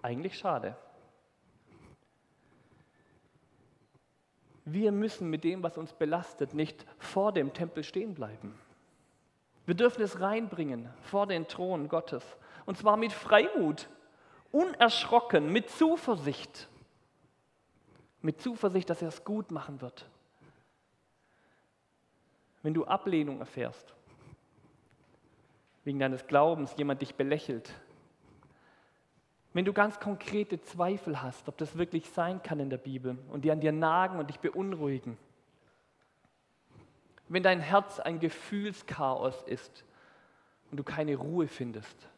Eigentlich 0.00 0.38
schade. 0.38 0.76
Wir 4.64 4.92
müssen 4.92 5.28
mit 5.28 5.42
dem, 5.42 5.64
was 5.64 5.76
uns 5.76 5.92
belastet, 5.92 6.54
nicht 6.54 6.86
vor 7.00 7.32
dem 7.32 7.52
Tempel 7.52 7.82
stehen 7.82 8.14
bleiben. 8.14 8.56
Wir 9.66 9.74
dürfen 9.74 10.02
es 10.02 10.20
reinbringen 10.20 10.88
vor 11.02 11.26
den 11.26 11.48
Thron 11.48 11.88
Gottes. 11.88 12.24
Und 12.64 12.78
zwar 12.78 12.96
mit 12.96 13.12
Freimut, 13.12 13.88
unerschrocken, 14.52 15.50
mit 15.52 15.68
Zuversicht. 15.68 16.68
Mit 18.20 18.40
Zuversicht, 18.40 18.88
dass 18.88 19.02
er 19.02 19.08
es 19.08 19.24
gut 19.24 19.50
machen 19.50 19.80
wird. 19.80 20.08
Wenn 22.62 22.72
du 22.72 22.84
Ablehnung 22.84 23.40
erfährst, 23.40 23.92
wegen 25.84 25.98
deines 25.98 26.26
Glaubens 26.26 26.74
jemand 26.76 27.02
dich 27.02 27.14
belächelt, 27.14 27.74
wenn 29.54 29.64
du 29.64 29.72
ganz 29.72 30.00
konkrete 30.00 30.60
Zweifel 30.62 31.20
hast, 31.22 31.48
ob 31.48 31.58
das 31.58 31.76
wirklich 31.76 32.08
sein 32.10 32.42
kann 32.42 32.58
in 32.58 32.70
der 32.70 32.78
Bibel 32.78 33.18
und 33.28 33.44
die 33.44 33.50
an 33.50 33.60
dir 33.60 33.72
nagen 33.72 34.18
und 34.18 34.30
dich 34.30 34.40
beunruhigen, 34.40 35.18
wenn 37.28 37.42
dein 37.42 37.60
Herz 37.60 38.00
ein 38.00 38.18
Gefühlschaos 38.18 39.42
ist 39.44 39.84
und 40.70 40.78
du 40.78 40.84
keine 40.84 41.16
Ruhe 41.16 41.48
findest, 41.48 42.08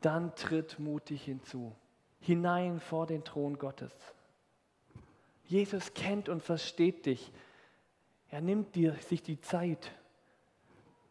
dann 0.00 0.34
tritt 0.36 0.78
mutig 0.78 1.24
hinzu, 1.24 1.74
hinein 2.20 2.80
vor 2.80 3.06
den 3.06 3.24
Thron 3.24 3.58
Gottes. 3.58 3.92
Jesus 5.44 5.94
kennt 5.94 6.28
und 6.28 6.42
versteht 6.42 7.06
dich. 7.06 7.32
Er 8.30 8.40
nimmt 8.40 8.74
dir 8.74 8.94
sich 8.94 9.22
die 9.22 9.40
Zeit. 9.40 9.92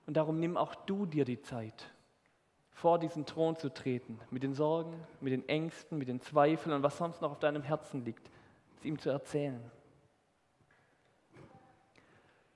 Und 0.06 0.16
darum 0.18 0.40
nimm 0.40 0.58
auch 0.58 0.76
du 0.76 1.06
dir 1.06 1.26
die 1.26 1.42
Zeit, 1.42 1.92
vor 2.72 3.00
diesen 3.00 3.26
Thron 3.26 3.56
zu 3.56 3.74
treten, 3.74 4.20
mit 4.30 4.44
den 4.44 4.54
Sorgen, 4.54 4.94
mit 5.22 5.34
den 5.34 5.48
Ängsten, 5.50 5.98
mit 5.98 6.08
den 6.08 6.22
Zweifeln 6.22 6.76
und 6.76 6.84
was 6.84 6.98
sonst 6.98 7.22
noch 7.22 7.32
auf 7.32 7.40
deinem 7.40 7.64
Herzen 7.64 8.06
liegt, 8.06 8.30
es 8.78 8.86
ihm 8.86 9.00
zu 9.00 9.10
erzählen 9.10 9.60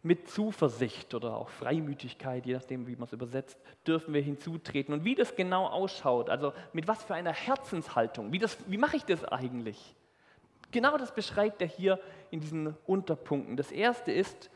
mit 0.02 0.30
Zuversicht 0.30 1.14
oder 1.14 1.36
auch 1.36 1.50
Freimütigkeit, 1.50 2.46
je 2.46 2.54
nachdem, 2.54 2.88
wie 2.88 2.96
man 2.96 3.04
es 3.04 3.14
übersetzt, 3.14 3.58
dürfen 3.86 4.14
wir 4.14 4.22
hinzutreten. 4.22 4.94
Und 4.94 5.04
wie 5.04 5.16
das 5.16 5.36
genau 5.36 5.68
ausschaut, 5.68 6.30
also 6.30 6.54
mit 6.72 6.88
was 6.88 7.04
für 7.04 7.16
einer 7.16 7.34
Herzenshaltung, 7.34 8.32
wie, 8.32 8.42
wie 8.68 8.78
mache 8.78 8.98
ich 8.98 9.04
das 9.04 9.26
eigentlich? 9.26 9.96
Genau 10.72 10.98
das 10.98 11.14
beschreibt 11.14 11.62
er 11.62 11.68
hier 11.68 12.00
in 12.32 12.40
diesen 12.40 12.78
Unterpunkten. 12.86 13.58
Das 13.58 13.72
erste 13.72 14.12
ist 14.12 14.50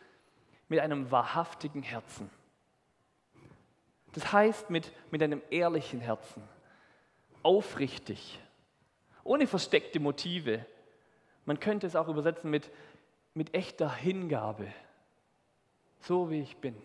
mit 0.69 0.79
einem 0.79 1.12
wahrhaftigen 1.12 1.83
Herzen. 1.83 2.29
Das 4.13 4.32
heißt 4.32 4.70
mit, 4.70 4.91
mit 5.12 5.22
einem 5.22 5.41
ehrlichen 5.50 6.00
Herzen, 6.00 6.43
aufrichtig, 7.41 8.39
ohne 9.24 9.48
versteckte 9.48 10.00
Motive. 10.00 10.65
Man 11.46 11.60
könnte 11.60 11.88
es 11.88 11.96
auch 11.96 12.08
übersetzen 12.08 12.50
mit, 12.50 12.72
mit 13.34 13.53
echter 13.53 13.93
Hingabe 13.93 14.67
so 16.03 16.29
wie 16.29 16.41
ich 16.41 16.58
bin. 16.58 16.75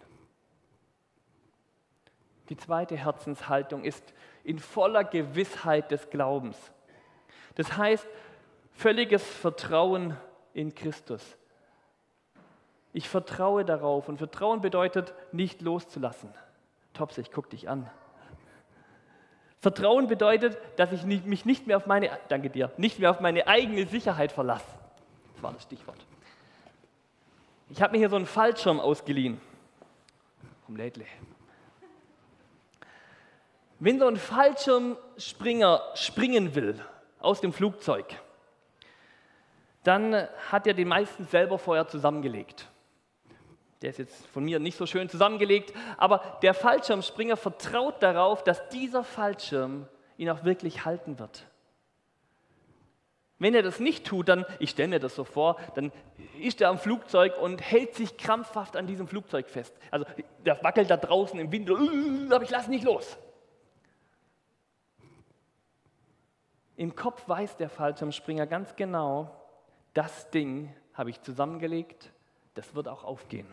Die 2.49 2.57
zweite 2.57 2.97
Herzenshaltung 2.97 3.85
ist 3.85 4.15
in 4.45 4.59
voller 4.59 5.05
Gewissheit 5.05 5.91
des 5.91 6.09
Glaubens. 6.09 6.57
Das 7.57 7.77
heißt, 7.77 8.07
völliges 8.73 9.23
Vertrauen 9.23 10.17
in 10.55 10.75
Christus. 10.75 11.37
Ich 12.93 13.09
vertraue 13.09 13.65
darauf 13.65 14.09
und 14.09 14.19
Vertrauen 14.19 14.61
bedeutet 14.61 15.13
nicht 15.33 15.61
loszulassen. 15.61 16.33
Tops, 16.99 17.17
ich 17.17 17.31
gucke 17.31 17.49
dich 17.49 17.69
an. 17.69 17.89
Vertrauen 19.61 20.09
bedeutet, 20.09 20.59
dass 20.77 20.93
ich 20.93 21.05
mich 21.05 21.45
nicht 21.45 21.67
mehr 21.67 21.77
auf 21.77 21.87
meine, 21.87 22.11
danke 22.29 22.51
dir, 22.51 22.73
nicht 22.77 22.99
mehr 22.99 23.11
auf 23.11 23.21
meine 23.21 23.47
eigene 23.47 23.87
Sicherheit 23.87 24.33
verlasse. 24.33 24.67
Das 25.35 25.43
war 25.43 25.53
das 25.53 25.63
Stichwort. 25.63 26.05
Ich 27.71 27.81
habe 27.81 27.93
mir 27.93 27.99
hier 27.99 28.11
so 28.11 28.17
einen 28.17 28.27
Fallschirm 28.27 28.81
ausgeliehen. 28.81 29.41
Vom 30.67 30.75
Lädle. 30.77 31.07
Wenn 33.79 34.01
so 34.01 34.09
ein 34.09 34.17
Fallschirmspringer 34.17 35.83
springen 35.95 36.57
will 36.57 36.85
aus 37.21 37.41
dem 37.41 37.53
Flugzeug, 37.53 38.07
dann 39.85 40.29
hat 40.51 40.67
er 40.67 40.75
den 40.75 40.89
meistens 40.89 41.31
selber 41.31 41.59
vorher 41.59 41.87
zusammengelegt. 41.87 42.69
Der 43.83 43.91
ist 43.91 43.99
jetzt 43.99 44.27
von 44.27 44.45
mir 44.45 44.59
nicht 44.59 44.77
so 44.77 44.87
schön 44.87 45.09
zusammengelegt, 45.09 45.73
aber 45.97 46.39
der 46.43 46.53
Fallschirmspringer 46.53 47.37
vertraut 47.37 48.03
darauf, 48.03 48.43
dass 48.43 48.69
dieser 48.71 49.05
Fallschirm 49.05 49.87
ihn 50.17 50.31
auch 50.31 50.45
wirklich 50.45 50.85
halten 50.85 51.19
wird. 51.19 51.47
Wenn 53.39 53.55
er 53.55 53.63
das 53.63 53.79
nicht 53.79 54.05
tut, 54.05 54.29
dann, 54.29 54.45
ich 54.59 54.71
stelle 54.71 54.89
mir 54.89 54.99
das 54.99 55.15
so 55.15 55.23
vor, 55.23 55.59
dann 55.77 55.93
ist 56.41 56.61
er 56.61 56.71
am 56.71 56.79
Flugzeug 56.79 57.41
und 57.41 57.61
hält 57.61 57.95
sich 57.95 58.17
krampfhaft 58.17 58.77
an 58.77 58.89
diesem 58.89 59.07
Flugzeug 59.07 59.49
fest. 59.49 59.73
Also 59.93 60.07
der 60.45 60.63
wackelt 60.65 60.91
da 60.91 60.97
draußen 60.97 61.39
im 61.39 61.53
Wind, 61.53 61.71
aber 62.33 62.43
ich 62.43 62.51
lasse 62.51 62.69
nicht 62.69 62.85
los. 62.85 63.17
Im 66.75 66.97
Kopf 66.97 67.29
weiß 67.29 67.57
der 67.57 67.69
Fallschirmspringer 67.69 68.47
ganz 68.47 68.75
genau, 68.75 69.31
das 69.95 70.31
Ding 70.31 70.75
habe 70.95 71.11
ich 71.11 71.21
zusammengelegt, 71.23 72.11
das 72.55 72.75
wird 72.75 72.89
auch 72.89 73.05
aufgehen. 73.05 73.47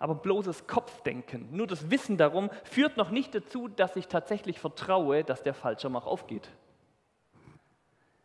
Aber 0.00 0.14
bloßes 0.14 0.66
Kopfdenken, 0.66 1.54
nur 1.54 1.66
das 1.66 1.90
Wissen 1.90 2.16
darum, 2.16 2.50
führt 2.64 2.96
noch 2.96 3.10
nicht 3.10 3.34
dazu, 3.34 3.68
dass 3.68 3.96
ich 3.96 4.08
tatsächlich 4.08 4.58
vertraue, 4.58 5.22
dass 5.24 5.42
der 5.42 5.52
Fallschirm 5.52 5.94
auch 5.94 6.06
aufgeht. 6.06 6.48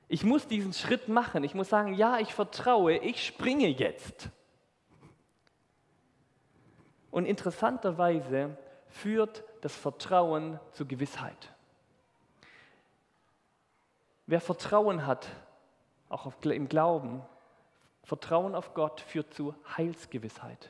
Ich 0.08 0.24
muss 0.24 0.48
diesen 0.48 0.72
Schritt 0.72 1.10
machen. 1.10 1.44
Ich 1.44 1.53
muss 1.53 1.67
sagen, 1.67 1.94
ja, 1.94 2.20
ich 2.20 2.34
vertraue, 2.34 2.98
ich 2.98 3.25
springe 3.25 3.67
jetzt. 3.67 4.29
Und 7.12 7.25
interessanterweise 7.25 8.58
führt 8.88 9.44
das 9.60 9.75
Vertrauen 9.75 10.62
zu 10.72 10.86
Gewissheit. 10.86 11.53
Wer 14.27 14.39
Vertrauen 14.39 15.05
hat, 15.05 15.27
auch 16.08 16.32
im 16.44 16.70
Glauben, 16.70 17.22
Vertrauen 18.03 18.55
auf 18.55 18.74
Gott 18.74 19.01
führt 19.01 19.34
zu 19.34 19.53
Heilsgewissheit. 19.75 20.70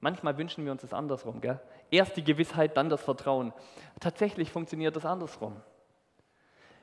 Manchmal 0.00 0.38
wünschen 0.38 0.64
wir 0.64 0.72
uns 0.72 0.82
das 0.82 0.92
andersrum. 0.92 1.40
Gell? 1.40 1.60
Erst 1.90 2.16
die 2.16 2.24
Gewissheit, 2.24 2.76
dann 2.76 2.88
das 2.88 3.02
Vertrauen. 3.02 3.52
Tatsächlich 4.00 4.52
funktioniert 4.52 4.94
das 4.94 5.04
andersrum. 5.04 5.60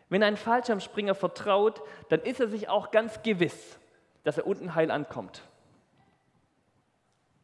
Wenn 0.10 0.22
ein 0.22 0.38
Fallschirmspringer 0.38 1.16
vertraut, 1.16 1.82
dann 2.10 2.22
ist 2.22 2.40
er 2.40 2.48
sich 2.48 2.70
auch 2.70 2.92
ganz 2.92 3.24
gewiss, 3.24 3.80
dass 4.24 4.38
er 4.38 4.46
unten 4.46 4.76
heil 4.76 4.92
ankommt. 4.92 5.42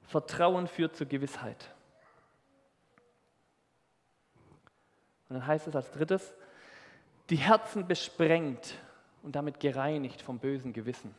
Vertrauen 0.03 0.67
führt 0.67 0.95
zur 0.95 1.07
Gewissheit. 1.07 1.73
Und 5.29 5.35
dann 5.35 5.47
heißt 5.47 5.67
es 5.67 5.75
als 5.75 5.89
drittes, 5.91 6.33
die 7.29 7.37
Herzen 7.37 7.87
besprengt 7.87 8.75
und 9.23 9.37
damit 9.37 9.61
gereinigt 9.61 10.21
vom 10.21 10.39
bösen 10.39 10.73
Gewissen. 10.73 11.15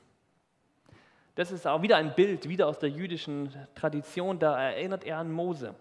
Das 1.35 1.51
ist 1.51 1.67
auch 1.67 1.81
wieder 1.81 1.97
ein 1.97 2.15
Bild, 2.15 2.49
wieder 2.49 2.67
aus 2.67 2.79
der 2.79 2.91
jüdischen 2.91 3.55
Tradition, 3.75 4.39
da 4.39 4.61
erinnert 4.61 5.05
er 5.05 5.19
an 5.19 5.33
Mose. 5.33 5.75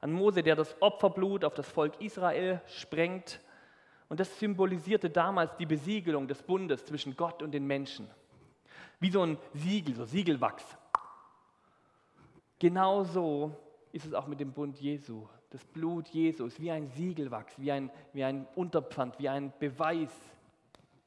An 0.00 0.12
Mose, 0.12 0.42
der 0.42 0.54
das 0.54 0.76
Opferblut 0.80 1.44
auf 1.44 1.54
das 1.54 1.68
Volk 1.68 1.98
Israel 2.00 2.60
sprengt 2.66 3.40
und 4.10 4.20
das 4.20 4.38
symbolisierte 4.38 5.08
damals 5.08 5.56
die 5.56 5.66
Besiegelung 5.66 6.28
des 6.28 6.42
Bundes 6.42 6.84
zwischen 6.84 7.16
Gott 7.16 7.42
und 7.42 7.52
den 7.52 7.66
Menschen. 7.66 8.10
Wie 8.98 9.10
so 9.10 9.22
ein 9.22 9.38
Siegel, 9.54 9.94
so 9.94 10.04
Siegelwachs. 10.04 10.64
Genauso 12.58 13.56
ist 13.92 14.04
es 14.04 14.12
auch 14.12 14.26
mit 14.26 14.40
dem 14.40 14.52
Bund 14.52 14.78
Jesu. 14.78 15.26
Das 15.48 15.64
Blut 15.64 16.08
Jesu 16.08 16.44
ist 16.44 16.60
wie 16.60 16.70
ein 16.70 16.88
Siegelwachs, 16.88 17.54
wie 17.56 17.72
ein, 17.72 17.90
wie 18.12 18.24
ein 18.24 18.46
Unterpfand, 18.56 19.18
wie 19.18 19.28
ein 19.30 19.54
Beweis. 19.58 20.10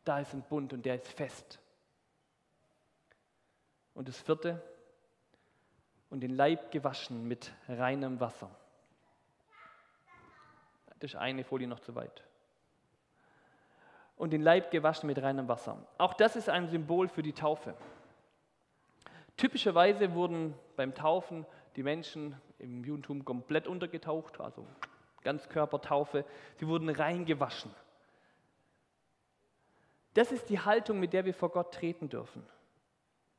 Da 0.04 0.20
ist 0.20 0.34
ein 0.34 0.42
Bund 0.42 0.74
und 0.74 0.84
der 0.86 0.96
ist 0.96 1.08
fest. 1.08 1.60
Und 3.94 4.08
das 4.08 4.20
vierte, 4.20 4.62
und 6.14 6.20
den 6.20 6.36
Leib 6.36 6.70
gewaschen 6.72 7.28
mit 7.28 7.52
reinem 7.68 8.20
Wasser. 8.20 8.52
Das 11.00 11.12
ist 11.12 11.16
eine 11.16 11.44
Folie 11.44 11.68
noch 11.68 11.80
zu 11.80 11.96
weit. 11.96 12.24
Und 14.16 14.32
den 14.32 14.44
Leib 14.44 14.70
gewaschen 14.70 15.08
mit 15.08 15.20
reinem 15.20 15.48
Wasser. 15.48 15.88
Auch 15.98 16.14
das 16.14 16.36
ist 16.36 16.50
ein 16.50 16.68
Symbol 16.68 17.08
für 17.08 17.24
die 17.24 17.34
Taufe. 17.34 17.74
Typischerweise 19.38 20.14
wurden 20.14 20.54
beim 20.76 20.94
Taufen 20.94 21.48
die 21.76 21.82
Menschen 21.82 22.40
im 22.60 22.84
Judentum 22.84 23.26
komplett 23.26 23.68
untergetaucht, 23.68 24.40
also 24.40 24.68
Ganzkörpertaufe. 25.24 26.26
Sie 26.58 26.68
wurden 26.68 26.90
reingewaschen. 26.90 27.74
Das 30.14 30.32
ist 30.32 30.50
die 30.50 30.60
Haltung, 30.60 31.00
mit 31.00 31.12
der 31.14 31.26
wir 31.26 31.34
vor 31.34 31.50
Gott 31.50 31.74
treten 31.74 32.08
dürfen. 32.08 32.46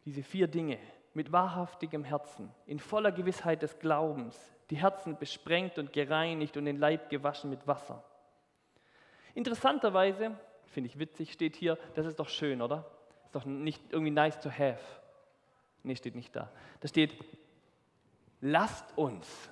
Diese 0.05 0.23
vier 0.23 0.49
Dinge 0.49 0.79
mit 1.15 1.33
wahrhaftigem 1.33 2.05
Herzen, 2.05 2.51
in 2.67 2.79
voller 2.79 3.13
Gewissheit 3.13 3.63
des 3.63 3.79
Glaubens, 3.79 4.39
die 4.71 4.77
Herzen 4.77 5.17
besprengt 5.17 5.79
und 5.79 5.93
gereinigt 5.93 6.57
und 6.57 6.65
den 6.65 6.79
Leib 6.79 7.09
gewaschen 7.09 7.51
mit 7.51 7.67
Wasser. 7.67 8.03
Interessanterweise, 9.35 10.37
finde 10.67 10.89
ich 10.89 10.99
witzig, 10.99 11.33
steht 11.33 11.57
hier, 11.57 11.79
das 11.95 12.07
ist 12.07 12.19
doch 12.19 12.29
schön, 12.29 12.63
oder? 12.63 12.85
Ist 13.25 13.35
doch 13.35 13.45
nicht 13.45 13.83
irgendwie 13.91 14.11
nice 14.11 14.41
to 14.41 14.51
have. 14.51 14.81
Nee, 15.83 15.97
steht 15.97 16.15
nicht 16.15 16.35
da. 16.35 16.51
Da 16.81 16.89
steht, 16.89 17.15
lasst 18.41 18.97
uns, 18.97 19.51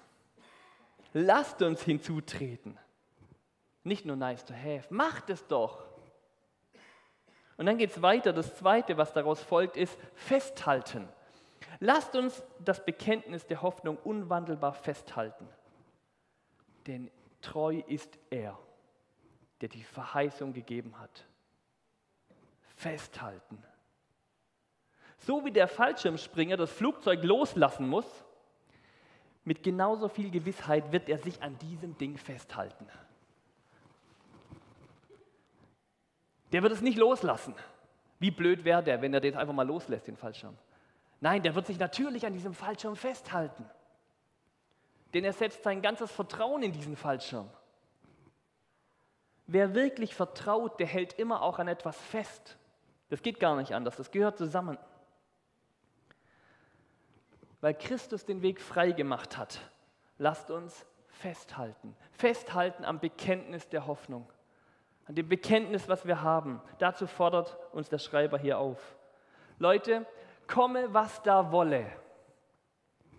lasst 1.13 1.63
uns 1.63 1.83
hinzutreten. 1.83 2.79
Nicht 3.85 4.07
nur 4.07 4.17
nice 4.17 4.45
to 4.45 4.55
have, 4.55 4.85
macht 4.91 5.31
es 5.31 5.47
doch. 5.47 5.85
Und 7.57 7.67
dann 7.67 7.79
geht 7.79 7.91
es 7.91 8.03
weiter. 8.03 8.33
Das 8.33 8.55
Zweite, 8.57 8.97
was 8.97 9.13
daraus 9.13 9.43
folgt, 9.43 9.77
ist 9.77 9.99
festhalten. 10.15 11.09
Lasst 11.81 12.15
uns 12.17 12.43
das 12.61 12.85
Bekenntnis 12.85 13.47
der 13.47 13.63
Hoffnung 13.63 13.99
unwandelbar 14.05 14.73
festhalten. 14.73 15.49
Denn 16.87 17.11
treu 17.41 17.83
ist 17.87 18.19
er, 18.31 18.59
der 19.61 19.69
die 19.69 19.85
Verheißung 19.85 20.53
gegeben 20.53 20.99
hat. 20.99 21.25
Festhalten. 22.77 23.63
So 25.19 25.45
wie 25.45 25.53
der 25.53 25.69
Fallschirmspringer 25.69 26.57
das 26.57 26.73
Flugzeug 26.73 27.23
loslassen 27.23 27.89
muss, 27.89 28.07
mit 29.45 29.63
genauso 29.63 30.09
viel 30.09 30.31
Gewissheit 30.31 30.93
wird 30.93 31.09
er 31.09 31.19
sich 31.19 31.43
an 31.43 31.59
diesem 31.59 31.97
Ding 31.99 32.17
festhalten. 32.17 32.89
Der 36.53 36.63
wird 36.63 36.73
es 36.73 36.83
nicht 36.83 36.99
loslassen. 36.99 37.55
Wie 38.19 38.31
blöd 38.31 38.65
wäre 38.65 38.83
der, 38.83 39.03
wenn 39.03 39.13
er 39.15 39.21
den 39.21 39.37
einfach 39.37 39.55
mal 39.55 39.67
loslässt, 39.67 40.07
den 40.07 40.17
Fallschirm? 40.17 40.57
Nein, 41.21 41.43
der 41.43 41.55
wird 41.55 41.67
sich 41.67 41.79
natürlich 41.79 42.27
an 42.27 42.35
diesem 42.35 42.55
Fallschirm 42.55 42.95
festhalten. 42.95 43.65
Denn 45.15 45.25
er 45.25 45.33
setzt 45.33 45.63
sein 45.63 45.83
ganzes 45.83 46.11
Vertrauen 46.11 46.63
in 46.63 46.73
diesen 46.73 46.97
Fallschirm. 46.97 47.49
Wer 49.47 49.75
wirklich 49.75 50.15
vertraut, 50.15 50.79
der 50.79 50.87
hält 50.87 51.15
immer 51.15 51.43
auch 51.43 51.59
an 51.59 51.69
etwas 51.69 51.97
fest. 51.97 52.57
Das 53.09 53.23
geht 53.23 53.41
gar 53.41 53.57
nicht 53.57 53.75
anders, 53.75 53.97
das 53.97 54.11
gehört 54.11 54.39
zusammen. 54.39 54.79
Weil 57.61 57.75
Christus 57.75 58.25
den 58.25 58.43
Weg 58.43 58.61
frei 58.61 58.93
gemacht 58.93 59.37
hat, 59.37 59.61
lasst 60.19 60.51
uns 60.51 60.87
festhalten. 61.09 61.95
Festhalten 62.13 62.85
am 62.85 63.01
Bekenntnis 63.01 63.69
der 63.69 63.87
Hoffnung 63.87 64.29
an 65.13 65.17
dem 65.17 65.29
Bekenntnis, 65.29 65.91
was 65.91 66.07
wir 66.07 66.23
haben. 66.23 66.59
Dazu 66.79 67.07
fordert 67.07 67.59
uns 67.73 67.91
der 67.91 67.99
Schreiber 67.99 68.39
hier 68.39 68.57
auf. 68.57 68.97
Leute, 69.59 70.07
komme, 70.47 70.95
was 70.95 71.21
da 71.21 71.53
wolle. 71.53 71.85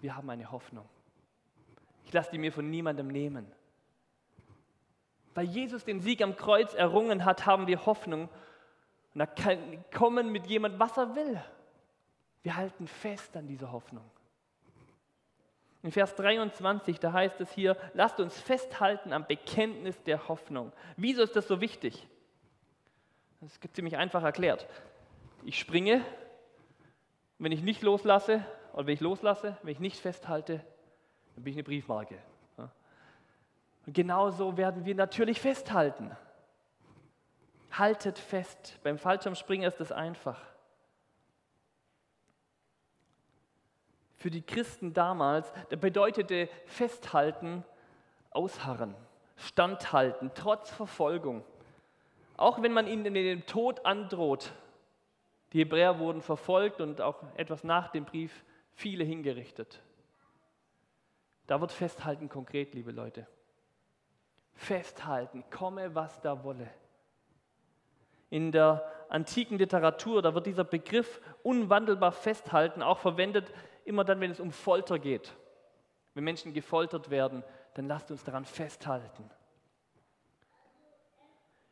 Wir 0.01 0.15
haben 0.17 0.27
eine 0.31 0.51
Hoffnung. 0.51 0.89
Ich 2.05 2.11
lasse 2.11 2.31
die 2.31 2.39
mir 2.39 2.51
von 2.51 2.67
niemandem 2.67 3.09
nehmen. 3.09 3.45
Weil 5.35 5.45
Jesus 5.45 5.85
den 5.85 5.99
Sieg 5.99 6.23
am 6.23 6.35
Kreuz 6.35 6.73
errungen 6.73 7.25
hat, 7.25 7.45
haben 7.45 7.67
wir 7.67 7.85
Hoffnung. 7.85 8.23
Und 9.13 9.19
da 9.19 9.27
kann 9.27 9.85
kommen 9.91 10.31
mit 10.31 10.47
jemand, 10.47 10.79
was 10.79 10.97
er 10.97 11.13
will. 11.15 11.39
Wir 12.41 12.55
halten 12.55 12.87
fest 12.87 13.37
an 13.37 13.45
dieser 13.45 13.71
Hoffnung. 13.71 14.09
In 15.83 15.91
Vers 15.91 16.15
23, 16.15 16.99
da 16.99 17.11
heißt 17.11 17.41
es 17.41 17.51
hier, 17.51 17.75
lasst 17.93 18.19
uns 18.21 18.39
festhalten 18.39 19.11
am 19.11 19.27
Bekenntnis 19.27 20.01
der 20.03 20.29
Hoffnung. 20.29 20.71
Wieso 20.95 21.21
ist 21.21 21.35
das 21.35 21.47
so 21.47 21.59
wichtig? 21.59 22.07
Das 23.41 23.51
ist 23.51 23.75
ziemlich 23.75 23.97
einfach 23.97 24.23
erklärt. 24.23 24.65
Ich 25.43 25.59
springe, 25.59 26.01
wenn 27.37 27.51
ich 27.51 27.61
nicht 27.61 27.81
loslasse, 27.81 28.45
oder 28.71 28.87
wenn 28.87 28.93
ich 28.93 29.01
loslasse, 29.01 29.57
wenn 29.61 29.73
ich 29.73 29.81
nicht 29.81 29.99
festhalte, 29.99 30.63
dann 31.35 31.43
bin 31.43 31.51
ich 31.51 31.57
eine 31.57 31.63
Briefmarke. 31.63 32.17
Und 33.85 33.93
genauso 33.93 34.55
werden 34.55 34.85
wir 34.85 34.95
natürlich 34.95 35.41
festhalten. 35.41 36.15
Haltet 37.71 38.17
fest. 38.17 38.79
Beim 38.83 38.97
Fallschirmspringen 38.97 39.67
ist 39.67 39.81
das 39.81 39.91
einfach. 39.91 40.39
Für 44.23 44.31
die 44.31 44.41
Christen 44.41 44.93
damals, 44.93 45.51
der 45.69 45.75
bedeutete 45.75 46.47
festhalten, 46.65 47.65
ausharren, 48.29 48.95
standhalten, 49.35 50.31
trotz 50.33 50.71
Verfolgung. 50.71 51.43
Auch 52.37 52.61
wenn 52.61 52.71
man 52.71 52.87
ihnen 52.87 53.13
den 53.13 53.45
Tod 53.45 53.85
androht. 53.85 54.53
Die 55.51 55.59
Hebräer 55.59 55.99
wurden 55.99 56.21
verfolgt 56.21 56.79
und 56.79 57.01
auch 57.01 57.21
etwas 57.35 57.65
nach 57.65 57.89
dem 57.89 58.05
Brief 58.05 58.45
viele 58.75 59.03
hingerichtet. 59.03 59.81
Da 61.45 61.59
wird 61.59 61.73
Festhalten 61.73 62.29
konkret, 62.29 62.73
liebe 62.75 62.93
Leute. 62.93 63.27
Festhalten, 64.53 65.43
komme, 65.49 65.95
was 65.95 66.21
da 66.21 66.45
wolle. 66.45 66.69
In 68.29 68.53
der 68.53 68.89
antiken 69.09 69.57
Literatur, 69.57 70.21
da 70.21 70.33
wird 70.33 70.45
dieser 70.45 70.63
Begriff 70.63 71.19
unwandelbar 71.43 72.13
festhalten 72.13 72.81
auch 72.81 72.99
verwendet 72.99 73.51
immer 73.85 74.03
dann, 74.03 74.19
wenn 74.19 74.31
es 74.31 74.39
um 74.39 74.51
Folter 74.51 74.99
geht. 74.99 75.33
Wenn 76.13 76.23
Menschen 76.23 76.53
gefoltert 76.53 77.09
werden, 77.09 77.43
dann 77.73 77.87
lasst 77.87 78.11
uns 78.11 78.23
daran 78.23 78.45
festhalten. 78.45 79.29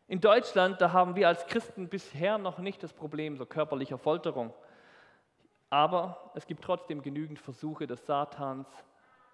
In 0.07 0.19
Deutschland, 0.19 0.81
da 0.81 0.91
haben 0.91 1.15
wir 1.15 1.27
als 1.27 1.45
Christen 1.45 1.87
bisher 1.87 2.37
noch 2.37 2.57
nicht 2.57 2.83
das 2.83 2.91
Problem 2.91 3.37
so 3.37 3.45
körperlicher 3.45 3.97
Folterung. 3.97 4.53
Aber 5.69 6.31
es 6.35 6.45
gibt 6.45 6.63
trotzdem 6.63 7.01
genügend 7.01 7.39
Versuche 7.39 7.87
des 7.87 8.05
Satans, 8.05 8.67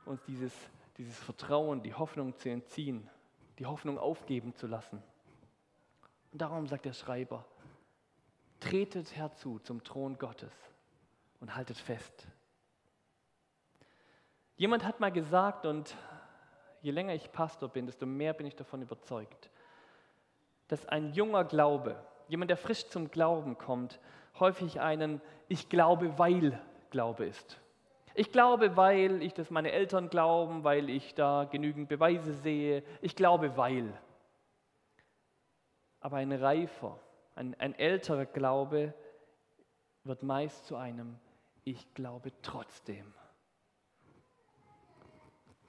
uns 0.06 0.22
dieses, 0.26 0.54
dieses 0.98 1.18
Vertrauen, 1.18 1.82
die 1.82 1.96
Hoffnung 1.96 2.38
zu 2.38 2.50
entziehen, 2.50 3.10
die 3.58 3.66
Hoffnung 3.66 3.98
aufgeben 3.98 4.54
zu 4.54 4.68
lassen. 4.68 5.02
Und 6.32 6.42
darum 6.42 6.68
sagt 6.68 6.86
der 6.86 6.94
Schreiber, 6.94 7.44
tretet 8.60 9.16
herzu 9.16 9.58
zum 9.60 9.84
Thron 9.84 10.18
Gottes 10.20 10.54
und 11.40 11.56
haltet 11.56 11.78
fest. 11.78 12.28
Jemand 14.58 14.84
hat 14.86 15.00
mal 15.00 15.12
gesagt, 15.12 15.68
und 15.68 15.96
je 16.82 16.90
länger 16.90 17.14
ich 17.14 17.32
Pastor 17.32 17.70
bin, 17.70 17.86
desto 17.86 18.08
mehr 18.08 18.34
bin 18.34 18.48
ich 18.48 18.56
davon 18.56 18.82
überzeugt, 18.82 19.52
dass 20.68 20.88
ein 20.88 21.14
junger 21.14 21.44
Glaube, 21.44 21.96
jemand, 22.28 22.50
der 22.50 22.58
frisch 22.58 22.88
zum 22.88 23.12
Glauben 23.12 23.60
kommt, 23.60 24.00
häufig 24.40 24.82
einen 24.82 25.22
Ich 25.48 25.70
glaube, 25.70 26.18
weil 26.18 26.60
Glaube 26.90 27.26
ist. 27.26 27.62
Ich 28.16 28.32
glaube, 28.32 28.76
weil 28.76 29.22
ich 29.22 29.36
das 29.36 29.52
meine 29.52 29.72
Eltern 29.72 30.10
glauben, 30.10 30.64
weil 30.64 30.90
ich 30.90 31.14
da 31.14 31.44
genügend 31.44 31.88
Beweise 31.88 32.34
sehe. 32.34 32.84
Ich 33.02 33.16
glaube, 33.16 33.58
weil. 33.58 33.94
Aber 36.00 36.18
ein 36.18 36.32
reifer, 36.32 37.00
ein, 37.36 37.56
ein 37.60 37.76
älterer 37.76 38.26
Glaube 38.26 38.96
wird 40.04 40.24
meist 40.24 40.66
zu 40.66 40.78
einem 40.78 41.20
Ich 41.64 41.94
glaube 41.94 42.32
trotzdem 42.42 43.14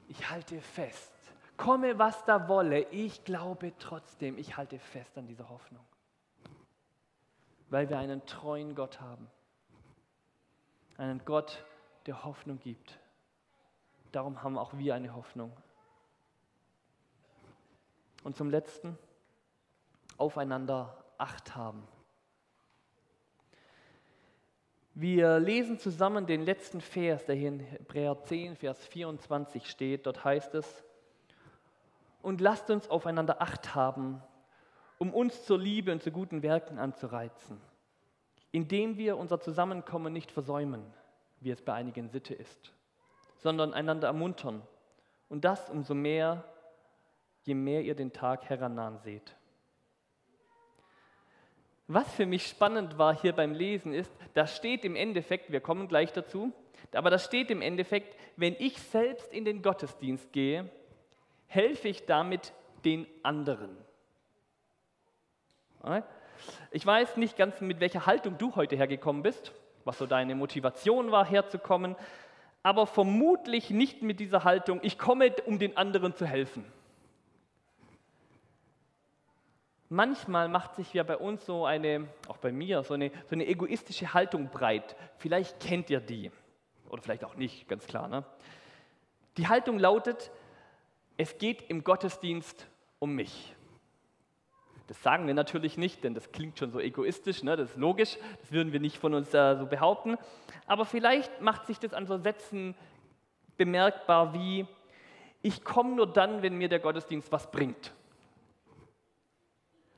ich 0.09 0.29
halte 0.31 0.61
fest. 0.61 1.13
Komme, 1.57 1.99
was 1.99 2.25
da 2.25 2.49
wolle, 2.49 2.83
ich 2.91 3.25
glaube 3.25 3.73
trotzdem, 3.79 4.39
ich 4.39 4.57
halte 4.57 4.79
fest 4.79 5.17
an 5.19 5.27
dieser 5.27 5.49
Hoffnung. 5.49 5.85
Weil 7.71 7.89
wir 7.89 7.99
einen 7.99 8.25
treuen 8.27 8.75
Gott 8.75 9.01
haben. 9.01 9.29
Einen 10.97 11.25
Gott, 11.25 11.65
der 12.07 12.25
Hoffnung 12.25 12.59
gibt. 12.59 12.99
Darum 14.13 14.43
haben 14.43 14.57
auch 14.57 14.77
wir 14.79 14.95
eine 14.95 15.15
Hoffnung. 15.15 15.53
Und 18.25 18.37
zum 18.37 18.51
Letzten, 18.51 18.99
aufeinander 20.17 21.05
Acht 21.19 21.55
haben. 21.55 21.87
Wir 25.01 25.39
lesen 25.39 25.79
zusammen 25.79 26.27
den 26.27 26.45
letzten 26.45 26.81
Vers, 26.81 27.25
der 27.25 27.37
hier 27.37 27.51
in 27.51 27.61
Hebräer 27.61 28.21
10, 28.21 28.57
Vers 28.57 28.85
24 28.85 29.71
steht. 29.71 30.07
Dort 30.07 30.25
heißt 30.25 30.57
es, 30.57 30.83
und 32.21 32.41
lasst 32.41 32.69
uns 32.69 32.91
aufeinander 32.91 33.41
acht 33.41 33.77
haben, 33.77 34.21
um 34.99 35.15
uns 35.15 35.45
zur 35.45 35.57
Liebe 35.57 35.93
und 35.93 36.03
zu 36.03 36.11
guten 36.11 36.43
Werken 36.43 36.81
anzureizen, 36.81 37.61
indem 38.51 38.97
wir 38.97 39.19
unser 39.19 39.39
Zusammenkommen 39.39 40.13
nicht 40.13 40.33
versäumen, 40.33 40.83
wie 41.39 41.53
es 41.53 41.63
bei 41.63 41.75
einigen 41.75 42.09
Sitte 42.09 42.35
ist, 42.35 42.73
sondern 43.37 43.75
einander 43.75 44.09
ermuntern 44.09 44.63
und 45.29 45.45
das 45.45 45.71
umso 45.71 45.95
mehr, 45.95 46.43
je 47.45 47.55
mehr 47.55 47.83
ihr 47.83 47.95
den 47.95 48.13
Tag 48.13 48.51
herannahen 48.51 48.99
seht. 48.99 49.37
Was 51.91 52.13
für 52.13 52.27
mich 52.27 52.47
spannend 52.47 52.99
war 52.99 53.19
hier 53.19 53.33
beim 53.33 53.55
Lesen 53.55 53.95
ist, 53.95 54.13
da 54.35 54.47
steht 54.47 54.85
im 54.85 54.95
Endeffekt, 54.95 55.51
wir 55.51 55.61
kommen 55.61 55.89
gleich 55.89 56.13
dazu, 56.13 56.53
aber 56.93 57.09
da 57.09 57.19
steht 57.19 57.51
im 57.51 57.63
Endeffekt, 57.63 58.15
wenn 58.37 58.55
ich 58.59 58.79
selbst 58.79 59.33
in 59.33 59.47
den 59.47 59.63
Gottesdienst 59.63 60.31
gehe, 60.33 60.71
helfe 61.47 61.89
ich 61.89 62.05
damit 62.05 62.53
den 62.85 63.07
anderen. 63.23 63.75
Ich 66.71 66.85
weiß 66.85 67.17
nicht 67.17 67.39
ganz, 67.39 67.63
mit 67.63 67.81
welcher 67.81 68.05
Haltung 68.05 68.37
du 68.37 68.55
heute 68.55 68.77
hergekommen 68.77 69.23
bist, 69.23 69.53
was 69.87 69.97
so 69.97 70.05
deine 70.05 70.35
Motivation 70.35 71.11
war, 71.11 71.25
herzukommen, 71.25 71.97
aber 72.63 72.87
vermutlich 72.87 73.71
nicht 73.71 74.03
mit 74.03 74.21
dieser 74.21 74.45
Haltung, 74.45 74.81
ich 74.83 74.99
komme, 74.99 75.33
um 75.47 75.59
den 75.59 75.79
anderen 75.79 76.15
zu 76.15 76.27
helfen. 76.27 76.71
Manchmal 79.91 80.49
macht 80.49 80.75
sich 80.75 80.93
ja 80.93 81.03
bei 81.03 81.17
uns 81.17 81.47
so 81.47 81.65
eine, 81.65 82.09
auch 82.29 82.37
bei 82.37 82.53
mir, 82.53 82.83
so 82.83 82.95
eine, 82.95 83.11
so 83.27 83.35
eine 83.35 83.47
egoistische 83.47 84.13
Haltung 84.13 84.51
breit. 84.51 84.97
Vielleicht 85.17 85.61
kennt 85.61 85.89
ihr 85.89 86.01
die. 86.01 86.31
Oder 86.91 87.03
vielleicht 87.03 87.25
auch 87.25 87.37
nicht, 87.37 87.69
ganz 87.69 87.87
klar. 87.87 88.07
Ne? 88.09 88.25
Die 89.39 89.49
Haltung 89.49 89.79
lautet, 89.79 90.31
es 91.17 91.39
geht 91.39 91.63
im 91.71 91.85
Gottesdienst 91.85 92.67
um 92.99 93.15
mich. 93.15 93.55
Das 94.89 95.03
sagen 95.03 95.27
wir 95.27 95.35
natürlich 95.35 95.77
nicht, 95.77 96.05
denn 96.05 96.15
das 96.15 96.33
klingt 96.33 96.59
schon 96.59 96.71
so 96.71 96.81
egoistisch, 96.81 97.43
ne? 97.43 97.57
das 97.57 97.71
ist 97.71 97.77
logisch, 97.77 98.17
das 98.41 98.53
würden 98.53 98.73
wir 98.73 98.81
nicht 98.81 98.99
von 98.99 99.13
uns 99.15 99.33
äh, 99.35 99.57
so 99.57 99.67
behaupten. 99.67 100.17
Aber 100.67 100.87
vielleicht 100.87 101.43
macht 101.43 101.67
sich 101.67 101.79
das 101.79 101.93
an 101.93 102.07
so 102.07 102.17
Sätzen 102.19 102.75
bemerkbar 103.59 104.33
wie, 104.33 104.67
ich 105.43 105.63
komme 105.63 105.95
nur 105.95 106.07
dann, 106.07 106.43
wenn 106.43 106.57
mir 106.57 106.69
der 106.69 106.79
Gottesdienst 106.79 107.31
was 107.33 107.51
bringt. 107.51 107.93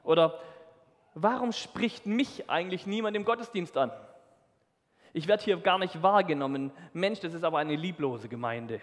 Oder 0.03 0.39
warum 1.15 1.53
spricht 1.53 2.07
mich 2.07 2.49
eigentlich 2.49 2.87
niemand 2.87 3.17
im 3.17 3.25
Gottesdienst 3.25 3.77
an? 3.77 3.93
Ich 5.13 5.27
werde 5.27 5.43
hier 5.43 5.57
gar 5.57 5.79
nicht 5.79 6.03
wahrgenommen. 6.03 6.71
Mensch, 6.93 7.21
das 7.21 7.35
ist 7.35 7.45
aber 7.45 7.59
eine 7.59 7.75
lieblose 7.75 8.29
Gemeinde. 8.29 8.81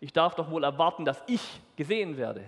Ich 0.00 0.12
darf 0.12 0.34
doch 0.34 0.50
wohl 0.50 0.64
erwarten, 0.64 1.04
dass 1.04 1.22
ich 1.26 1.60
gesehen 1.76 2.16
werde. 2.16 2.44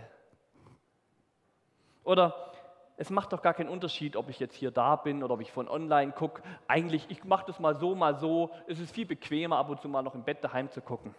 Oder 2.04 2.52
es 2.96 3.10
macht 3.10 3.32
doch 3.32 3.42
gar 3.42 3.54
keinen 3.54 3.68
Unterschied, 3.68 4.16
ob 4.16 4.28
ich 4.28 4.40
jetzt 4.40 4.56
hier 4.56 4.70
da 4.70 4.96
bin 4.96 5.22
oder 5.22 5.34
ob 5.34 5.40
ich 5.40 5.52
von 5.52 5.68
online 5.68 6.12
gucke. 6.12 6.42
Eigentlich, 6.66 7.06
ich 7.10 7.22
mache 7.24 7.46
das 7.46 7.60
mal 7.60 7.76
so, 7.76 7.94
mal 7.94 8.18
so. 8.18 8.50
Es 8.66 8.80
ist 8.80 8.94
viel 8.94 9.06
bequemer, 9.06 9.56
ab 9.56 9.68
und 9.68 9.80
zu 9.80 9.88
mal 9.88 10.02
noch 10.02 10.14
im 10.14 10.24
Bett 10.24 10.42
daheim 10.42 10.70
zu 10.70 10.80
gucken. 10.80 11.14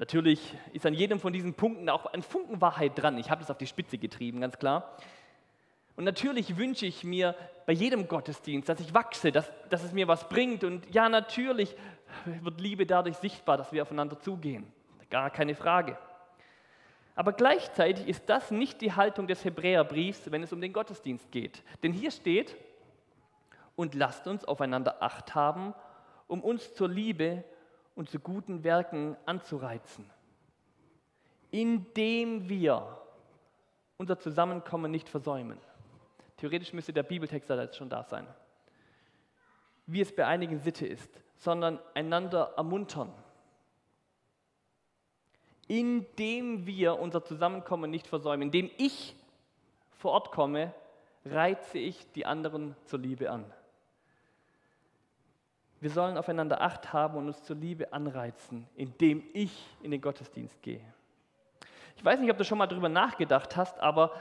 Natürlich 0.00 0.56
ist 0.72 0.86
an 0.86 0.94
jedem 0.94 1.20
von 1.20 1.30
diesen 1.30 1.52
Punkten 1.52 1.90
auch 1.90 2.06
ein 2.06 2.22
Funken 2.22 2.62
Wahrheit 2.62 2.92
dran. 2.96 3.18
Ich 3.18 3.30
habe 3.30 3.42
das 3.42 3.50
auf 3.50 3.58
die 3.58 3.66
Spitze 3.66 3.98
getrieben, 3.98 4.40
ganz 4.40 4.58
klar. 4.58 4.96
Und 5.94 6.04
natürlich 6.04 6.56
wünsche 6.56 6.86
ich 6.86 7.04
mir 7.04 7.34
bei 7.66 7.74
jedem 7.74 8.08
Gottesdienst, 8.08 8.66
dass 8.66 8.80
ich 8.80 8.94
wachse, 8.94 9.30
dass, 9.30 9.52
dass 9.68 9.84
es 9.84 9.92
mir 9.92 10.08
was 10.08 10.26
bringt. 10.26 10.64
Und 10.64 10.88
ja, 10.94 11.10
natürlich 11.10 11.76
wird 12.24 12.62
Liebe 12.62 12.86
dadurch 12.86 13.16
sichtbar, 13.18 13.58
dass 13.58 13.72
wir 13.72 13.82
aufeinander 13.82 14.18
zugehen. 14.18 14.72
Gar 15.10 15.28
keine 15.28 15.54
Frage. 15.54 15.98
Aber 17.14 17.34
gleichzeitig 17.34 18.08
ist 18.08 18.26
das 18.26 18.50
nicht 18.50 18.80
die 18.80 18.94
Haltung 18.94 19.26
des 19.26 19.44
Hebräerbriefs, 19.44 20.32
wenn 20.32 20.42
es 20.42 20.54
um 20.54 20.62
den 20.62 20.72
Gottesdienst 20.72 21.30
geht. 21.30 21.62
Denn 21.82 21.92
hier 21.92 22.10
steht, 22.10 22.56
und 23.76 23.94
lasst 23.94 24.26
uns 24.26 24.46
aufeinander 24.46 25.02
acht 25.02 25.34
haben, 25.34 25.74
um 26.26 26.42
uns 26.42 26.72
zur 26.72 26.88
Liebe 26.88 27.44
und 28.00 28.08
zu 28.08 28.18
guten 28.18 28.64
Werken 28.64 29.14
anzureizen, 29.26 30.08
indem 31.50 32.48
wir 32.48 32.98
unser 33.98 34.18
Zusammenkommen 34.18 34.90
nicht 34.90 35.06
versäumen. 35.06 35.58
Theoretisch 36.38 36.72
müsste 36.72 36.94
der 36.94 37.02
Bibeltext 37.02 37.50
da 37.50 37.60
jetzt 37.60 37.76
schon 37.76 37.90
da 37.90 38.02
sein. 38.02 38.26
Wie 39.84 40.00
es 40.00 40.16
bei 40.16 40.24
einigen 40.24 40.60
Sitte 40.60 40.86
ist, 40.86 41.10
sondern 41.36 41.78
einander 41.92 42.54
ermuntern. 42.56 43.12
Indem 45.68 46.64
wir 46.64 46.98
unser 46.98 47.22
Zusammenkommen 47.22 47.90
nicht 47.90 48.06
versäumen, 48.06 48.48
indem 48.48 48.70
ich 48.78 49.14
vor 49.90 50.12
Ort 50.12 50.32
komme, 50.32 50.72
reize 51.26 51.76
ich 51.76 52.10
die 52.12 52.24
anderen 52.24 52.74
zur 52.86 53.00
Liebe 53.00 53.30
an. 53.30 53.44
Wir 55.80 55.90
sollen 55.90 56.18
aufeinander 56.18 56.60
Acht 56.60 56.92
haben 56.92 57.16
und 57.16 57.26
uns 57.26 57.42
zur 57.42 57.56
Liebe 57.56 57.92
anreizen, 57.92 58.66
indem 58.76 59.22
ich 59.32 59.66
in 59.82 59.90
den 59.90 60.00
Gottesdienst 60.00 60.60
gehe. 60.62 60.84
Ich 61.96 62.04
weiß 62.04 62.20
nicht, 62.20 62.30
ob 62.30 62.38
du 62.38 62.44
schon 62.44 62.58
mal 62.58 62.66
darüber 62.66 62.88
nachgedacht 62.88 63.56
hast, 63.56 63.78
aber 63.78 64.12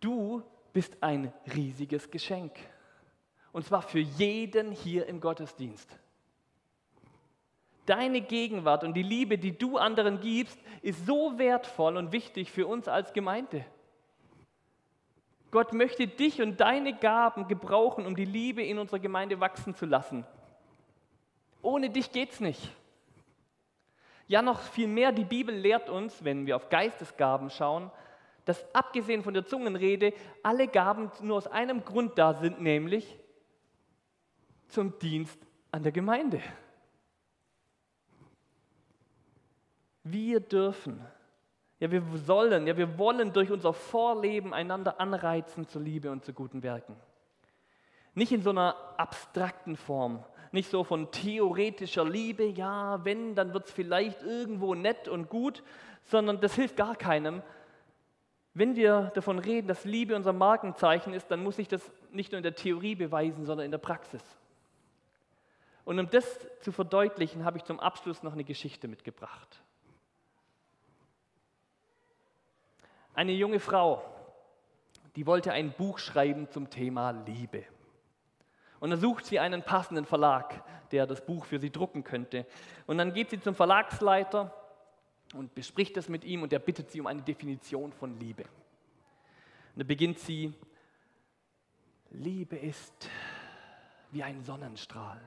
du 0.00 0.42
bist 0.72 1.02
ein 1.02 1.32
riesiges 1.54 2.10
Geschenk. 2.10 2.52
Und 3.52 3.64
zwar 3.64 3.82
für 3.82 4.00
jeden 4.00 4.72
hier 4.72 5.06
im 5.06 5.20
Gottesdienst. 5.20 5.88
Deine 7.86 8.20
Gegenwart 8.20 8.82
und 8.82 8.94
die 8.94 9.02
Liebe, 9.02 9.38
die 9.38 9.56
du 9.56 9.78
anderen 9.78 10.20
gibst, 10.20 10.58
ist 10.82 11.06
so 11.06 11.38
wertvoll 11.38 11.96
und 11.96 12.12
wichtig 12.12 12.50
für 12.50 12.66
uns 12.66 12.88
als 12.88 13.12
Gemeinde. 13.12 13.64
Gott 15.50 15.72
möchte 15.72 16.08
dich 16.08 16.42
und 16.42 16.60
deine 16.60 16.94
Gaben 16.94 17.46
gebrauchen, 17.46 18.06
um 18.06 18.16
die 18.16 18.24
Liebe 18.24 18.62
in 18.62 18.78
unserer 18.78 18.98
Gemeinde 18.98 19.38
wachsen 19.38 19.74
zu 19.74 19.86
lassen. 19.86 20.26
Ohne 21.64 21.90
dich 21.90 22.12
geht 22.12 22.30
es 22.32 22.40
nicht. 22.40 22.70
Ja, 24.26 24.40
noch 24.40 24.60
viel 24.60 24.86
mehr, 24.86 25.12
die 25.12 25.24
Bibel 25.24 25.54
lehrt 25.54 25.90
uns, 25.90 26.24
wenn 26.24 26.46
wir 26.46 26.56
auf 26.56 26.68
Geistesgaben 26.68 27.50
schauen, 27.50 27.90
dass 28.44 28.64
abgesehen 28.74 29.22
von 29.22 29.34
der 29.34 29.44
Zungenrede 29.44 30.12
alle 30.42 30.68
Gaben 30.68 31.10
nur 31.20 31.36
aus 31.36 31.46
einem 31.46 31.84
Grund 31.84 32.18
da 32.18 32.34
sind, 32.34 32.60
nämlich 32.60 33.18
zum 34.68 34.98
Dienst 34.98 35.38
an 35.72 35.82
der 35.82 35.92
Gemeinde. 35.92 36.40
Wir 40.04 40.40
dürfen 40.40 41.04
ja, 41.80 41.90
wir 41.90 42.02
sollen, 42.14 42.66
ja, 42.66 42.76
wir 42.78 42.98
wollen 42.98 43.32
durch 43.34 43.50
unser 43.50 43.74
Vorleben 43.74 44.54
einander 44.54 45.00
anreizen 45.00 45.68
zur 45.68 45.82
Liebe 45.82 46.10
und 46.10 46.24
zu 46.24 46.32
guten 46.32 46.62
Werken. 46.62 46.96
Nicht 48.14 48.32
in 48.32 48.40
so 48.40 48.50
einer 48.50 48.76
abstrakten 48.96 49.76
Form, 49.76 50.24
nicht 50.54 50.70
so 50.70 50.84
von 50.84 51.10
theoretischer 51.10 52.04
Liebe, 52.04 52.44
ja, 52.44 53.04
wenn, 53.04 53.34
dann 53.34 53.52
wird 53.52 53.66
es 53.66 53.72
vielleicht 53.72 54.22
irgendwo 54.22 54.74
nett 54.74 55.08
und 55.08 55.28
gut, 55.28 55.62
sondern 56.04 56.40
das 56.40 56.54
hilft 56.54 56.76
gar 56.76 56.96
keinem. 56.96 57.42
Wenn 58.54 58.76
wir 58.76 59.10
davon 59.14 59.40
reden, 59.40 59.66
dass 59.66 59.84
Liebe 59.84 60.14
unser 60.14 60.32
Markenzeichen 60.32 61.12
ist, 61.12 61.30
dann 61.30 61.42
muss 61.42 61.58
ich 61.58 61.68
das 61.68 61.82
nicht 62.12 62.30
nur 62.32 62.38
in 62.38 62.44
der 62.44 62.54
Theorie 62.54 62.94
beweisen, 62.94 63.44
sondern 63.44 63.64
in 63.64 63.72
der 63.72 63.78
Praxis. 63.78 64.22
Und 65.84 65.98
um 65.98 66.08
das 66.08 66.24
zu 66.60 66.72
verdeutlichen, 66.72 67.44
habe 67.44 67.58
ich 67.58 67.64
zum 67.64 67.80
Abschluss 67.80 68.22
noch 68.22 68.32
eine 68.32 68.44
Geschichte 68.44 68.88
mitgebracht. 68.88 69.60
Eine 73.12 73.32
junge 73.32 73.60
Frau, 73.60 74.02
die 75.16 75.26
wollte 75.26 75.52
ein 75.52 75.72
Buch 75.72 75.98
schreiben 75.98 76.48
zum 76.48 76.70
Thema 76.70 77.10
Liebe. 77.10 77.64
Und 78.84 78.90
dann 78.90 79.00
sucht 79.00 79.24
sie 79.24 79.38
einen 79.38 79.62
passenden 79.62 80.04
Verlag, 80.04 80.62
der 80.90 81.06
das 81.06 81.24
Buch 81.24 81.46
für 81.46 81.58
sie 81.58 81.70
drucken 81.70 82.04
könnte. 82.04 82.44
Und 82.86 82.98
dann 82.98 83.14
geht 83.14 83.30
sie 83.30 83.40
zum 83.40 83.54
Verlagsleiter 83.54 84.54
und 85.32 85.54
bespricht 85.54 85.96
das 85.96 86.10
mit 86.10 86.22
ihm 86.22 86.42
und 86.42 86.52
er 86.52 86.58
bittet 86.58 86.90
sie 86.90 87.00
um 87.00 87.06
eine 87.06 87.22
Definition 87.22 87.94
von 87.94 88.20
Liebe. 88.20 88.42
Und 88.42 89.78
dann 89.78 89.86
beginnt 89.86 90.18
sie, 90.18 90.52
Liebe 92.10 92.56
ist 92.56 93.08
wie 94.10 94.22
ein 94.22 94.42
Sonnenstrahl, 94.42 95.22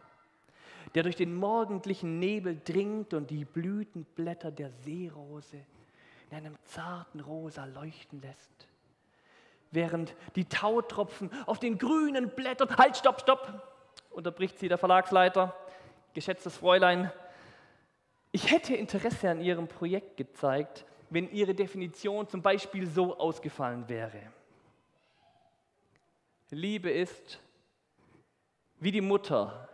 der 0.93 1.01
durch 1.01 1.15
den 1.15 1.33
morgendlichen 1.33 2.19
Nebel 2.19 2.61
dringt 2.63 3.15
und 3.15 3.31
die 3.31 3.43
Blütenblätter 3.43 4.51
der 4.51 4.69
Seerose 4.69 5.65
in 6.29 6.37
einem 6.37 6.55
zarten 6.63 7.21
Rosa 7.21 7.65
leuchten 7.65 8.21
lässt. 8.21 8.67
Während 9.71 10.15
die 10.35 10.45
Tautropfen 10.45 11.29
auf 11.45 11.59
den 11.59 11.77
grünen 11.77 12.29
Blättern, 12.29 12.75
halt, 12.77 12.97
stopp, 12.97 13.21
stopp, 13.21 13.61
unterbricht 14.11 14.57
sie 14.59 14.69
der 14.69 14.77
Verlagsleiter, 14.77 15.55
geschätztes 16.13 16.57
Fräulein, 16.57 17.11
ich 18.31 18.51
hätte 18.51 18.75
Interesse 18.75 19.29
an 19.29 19.41
Ihrem 19.41 19.67
Projekt 19.67 20.17
gezeigt, 20.17 20.85
wenn 21.09 21.31
Ihre 21.31 21.55
Definition 21.55 22.27
zum 22.27 22.41
Beispiel 22.41 22.85
so 22.87 23.17
ausgefallen 23.17 23.87
wäre. 23.87 24.21
Liebe 26.49 26.89
ist 26.89 27.39
Wie 28.79 28.91
die 28.91 29.01
Mutter, 29.01 29.67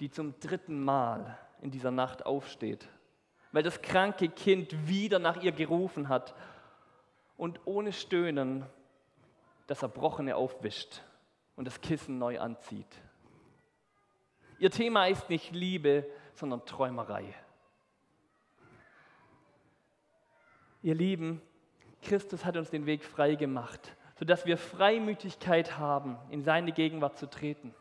die 0.00 0.10
zum 0.10 0.38
dritten 0.40 0.82
Mal 0.82 1.38
in 1.60 1.70
dieser 1.70 1.90
Nacht 1.90 2.24
aufsteht, 2.24 2.88
weil 3.52 3.62
das 3.62 3.82
kranke 3.82 4.28
Kind 4.28 4.88
wieder 4.88 5.18
nach 5.18 5.42
ihr 5.42 5.52
gerufen 5.52 6.08
hat 6.08 6.34
und 7.36 7.60
ohne 7.64 7.92
Stöhnen 7.92 8.64
das 9.68 9.82
Erbrochene 9.82 10.34
aufwischt 10.34 11.02
und 11.54 11.66
das 11.66 11.80
Kissen 11.80 12.18
neu 12.18 12.40
anzieht. 12.40 12.88
Ihr 14.58 14.70
Thema 14.70 15.06
ist 15.06 15.28
nicht 15.28 15.52
Liebe, 15.52 16.04
sondern 16.34 16.64
Träumerei. 16.64 17.32
Ihr 20.82 20.94
Lieben, 20.94 21.42
Christus 22.02 22.44
hat 22.44 22.56
uns 22.56 22.70
den 22.70 22.86
Weg 22.86 23.04
frei 23.04 23.34
gemacht, 23.34 23.94
sodass 24.18 24.46
wir 24.46 24.56
Freimütigkeit 24.56 25.78
haben, 25.78 26.16
in 26.30 26.42
seine 26.42 26.72
Gegenwart 26.72 27.18
zu 27.18 27.28
treten. 27.28 27.74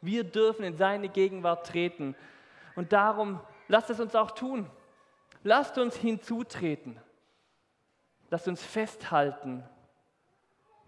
Wir 0.00 0.24
dürfen 0.24 0.64
in 0.64 0.76
seine 0.76 1.10
Gegenwart 1.10 1.66
treten. 1.66 2.16
Und 2.76 2.92
darum 2.94 3.40
lasst 3.68 3.90
es 3.90 4.00
uns 4.00 4.14
auch 4.14 4.30
tun. 4.30 4.70
Lasst 5.42 5.76
uns 5.76 5.96
hinzutreten. 5.96 6.98
Lasst 8.30 8.48
uns 8.48 8.64
festhalten 8.64 9.64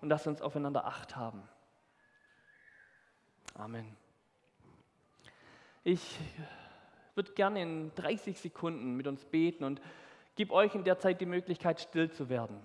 und 0.02 0.08
lasst 0.08 0.26
uns 0.26 0.42
aufeinander 0.42 0.84
Acht 0.84 1.16
haben. 1.16 1.42
Amen. 3.54 3.96
Ich 5.84 6.18
würde 7.14 7.32
gerne 7.32 7.62
in 7.62 7.94
30 7.94 8.38
Sekunden 8.38 8.96
mit 8.96 9.06
uns 9.06 9.24
beten 9.24 9.64
und 9.64 9.80
gebe 10.36 10.52
euch 10.52 10.74
in 10.74 10.84
der 10.84 10.98
Zeit 10.98 11.20
die 11.20 11.26
Möglichkeit, 11.26 11.80
still 11.80 12.10
zu 12.10 12.28
werden, 12.28 12.60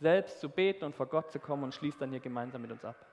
selbst 0.00 0.40
zu 0.40 0.48
beten 0.48 0.84
und 0.84 0.94
vor 0.94 1.06
Gott 1.06 1.30
zu 1.30 1.38
kommen 1.38 1.64
und 1.64 1.74
schließt 1.74 2.00
dann 2.00 2.10
hier 2.10 2.20
gemeinsam 2.20 2.62
mit 2.62 2.70
uns 2.70 2.84
ab. 2.84 3.11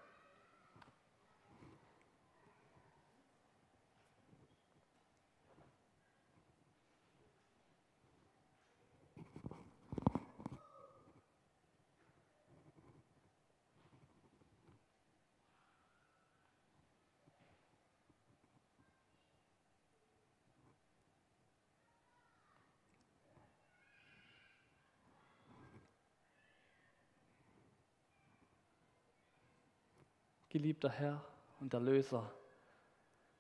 Geliebter 30.60 30.90
Herr 30.90 31.24
und 31.62 31.74
Erlöser, 31.74 32.30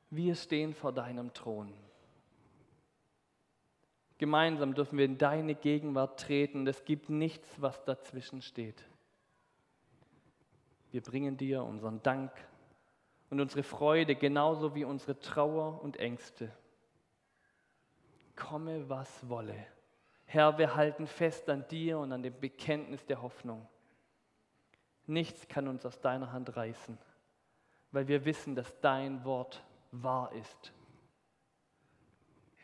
wir 0.09 0.35
stehen 0.35 0.73
vor 0.73 0.93
deinem 0.93 1.33
Thron. 1.33 1.73
Gemeinsam 4.17 4.73
dürfen 4.73 4.97
wir 4.97 5.03
in 5.03 5.17
deine 5.17 5.53
Gegenwart 5.53 6.17
treten. 6.21 6.65
Es 6.65 6.85
gibt 6.85 7.09
nichts, 7.09 7.61
was 7.61 7.83
dazwischen 7.83 8.41
steht. 8.41 8.85
Wir 10.91 11.01
bringen 11.01 11.35
dir 11.35 11.65
unseren 11.65 12.01
Dank 12.03 12.31
und 13.29 13.41
unsere 13.41 13.63
Freude 13.63 14.15
genauso 14.15 14.73
wie 14.73 14.85
unsere 14.85 15.19
Trauer 15.19 15.81
und 15.83 15.97
Ängste. 15.97 16.49
Komme, 18.37 18.87
was 18.87 19.27
wolle. 19.27 19.67
Herr, 20.23 20.57
wir 20.57 20.73
halten 20.73 21.05
fest 21.05 21.49
an 21.49 21.67
dir 21.67 21.99
und 21.99 22.13
an 22.13 22.23
dem 22.23 22.39
Bekenntnis 22.39 23.05
der 23.05 23.21
Hoffnung. 23.21 23.67
Nichts 25.05 25.47
kann 25.47 25.67
uns 25.67 25.85
aus 25.87 25.99
deiner 25.99 26.31
Hand 26.31 26.55
reißen, 26.55 26.97
weil 27.91 28.07
wir 28.07 28.25
wissen, 28.25 28.55
dass 28.55 28.79
dein 28.81 29.23
Wort 29.25 29.63
wahr 29.91 30.31
ist. 30.33 30.73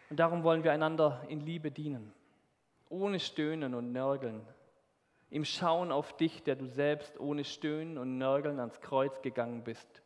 Und 0.10 0.20
darum 0.20 0.44
wollen 0.44 0.64
wir 0.64 0.72
einander 0.72 1.24
in 1.30 1.42
Liebe 1.42 1.72
dienen, 1.72 2.14
ohne 2.90 3.20
Stöhnen 3.20 3.74
und 3.74 3.92
Nörgeln, 3.92 4.46
im 5.32 5.44
Schauen 5.44 5.92
auf 5.92 6.16
dich, 6.16 6.44
der 6.44 6.56
du 6.56 6.68
selbst 6.68 7.20
ohne 7.20 7.44
Stöhnen 7.44 7.98
und 7.98 8.18
Nörgeln 8.18 8.60
ans 8.60 8.80
Kreuz 8.80 9.22
gegangen 9.22 9.64
bist, 9.64 10.02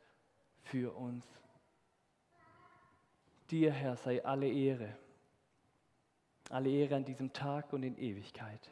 für 0.62 0.96
uns. 0.96 1.26
Dir, 3.52 3.72
Herr, 3.72 3.98
sei 3.98 4.24
alle 4.24 4.48
Ehre, 4.48 4.96
alle 6.50 6.70
Ehre 6.70 6.96
an 6.96 7.06
diesem 7.06 7.34
Tag 7.34 7.74
und 7.74 7.84
in 7.84 7.98
Ewigkeit. 7.98 8.70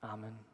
Amen. 0.00 0.47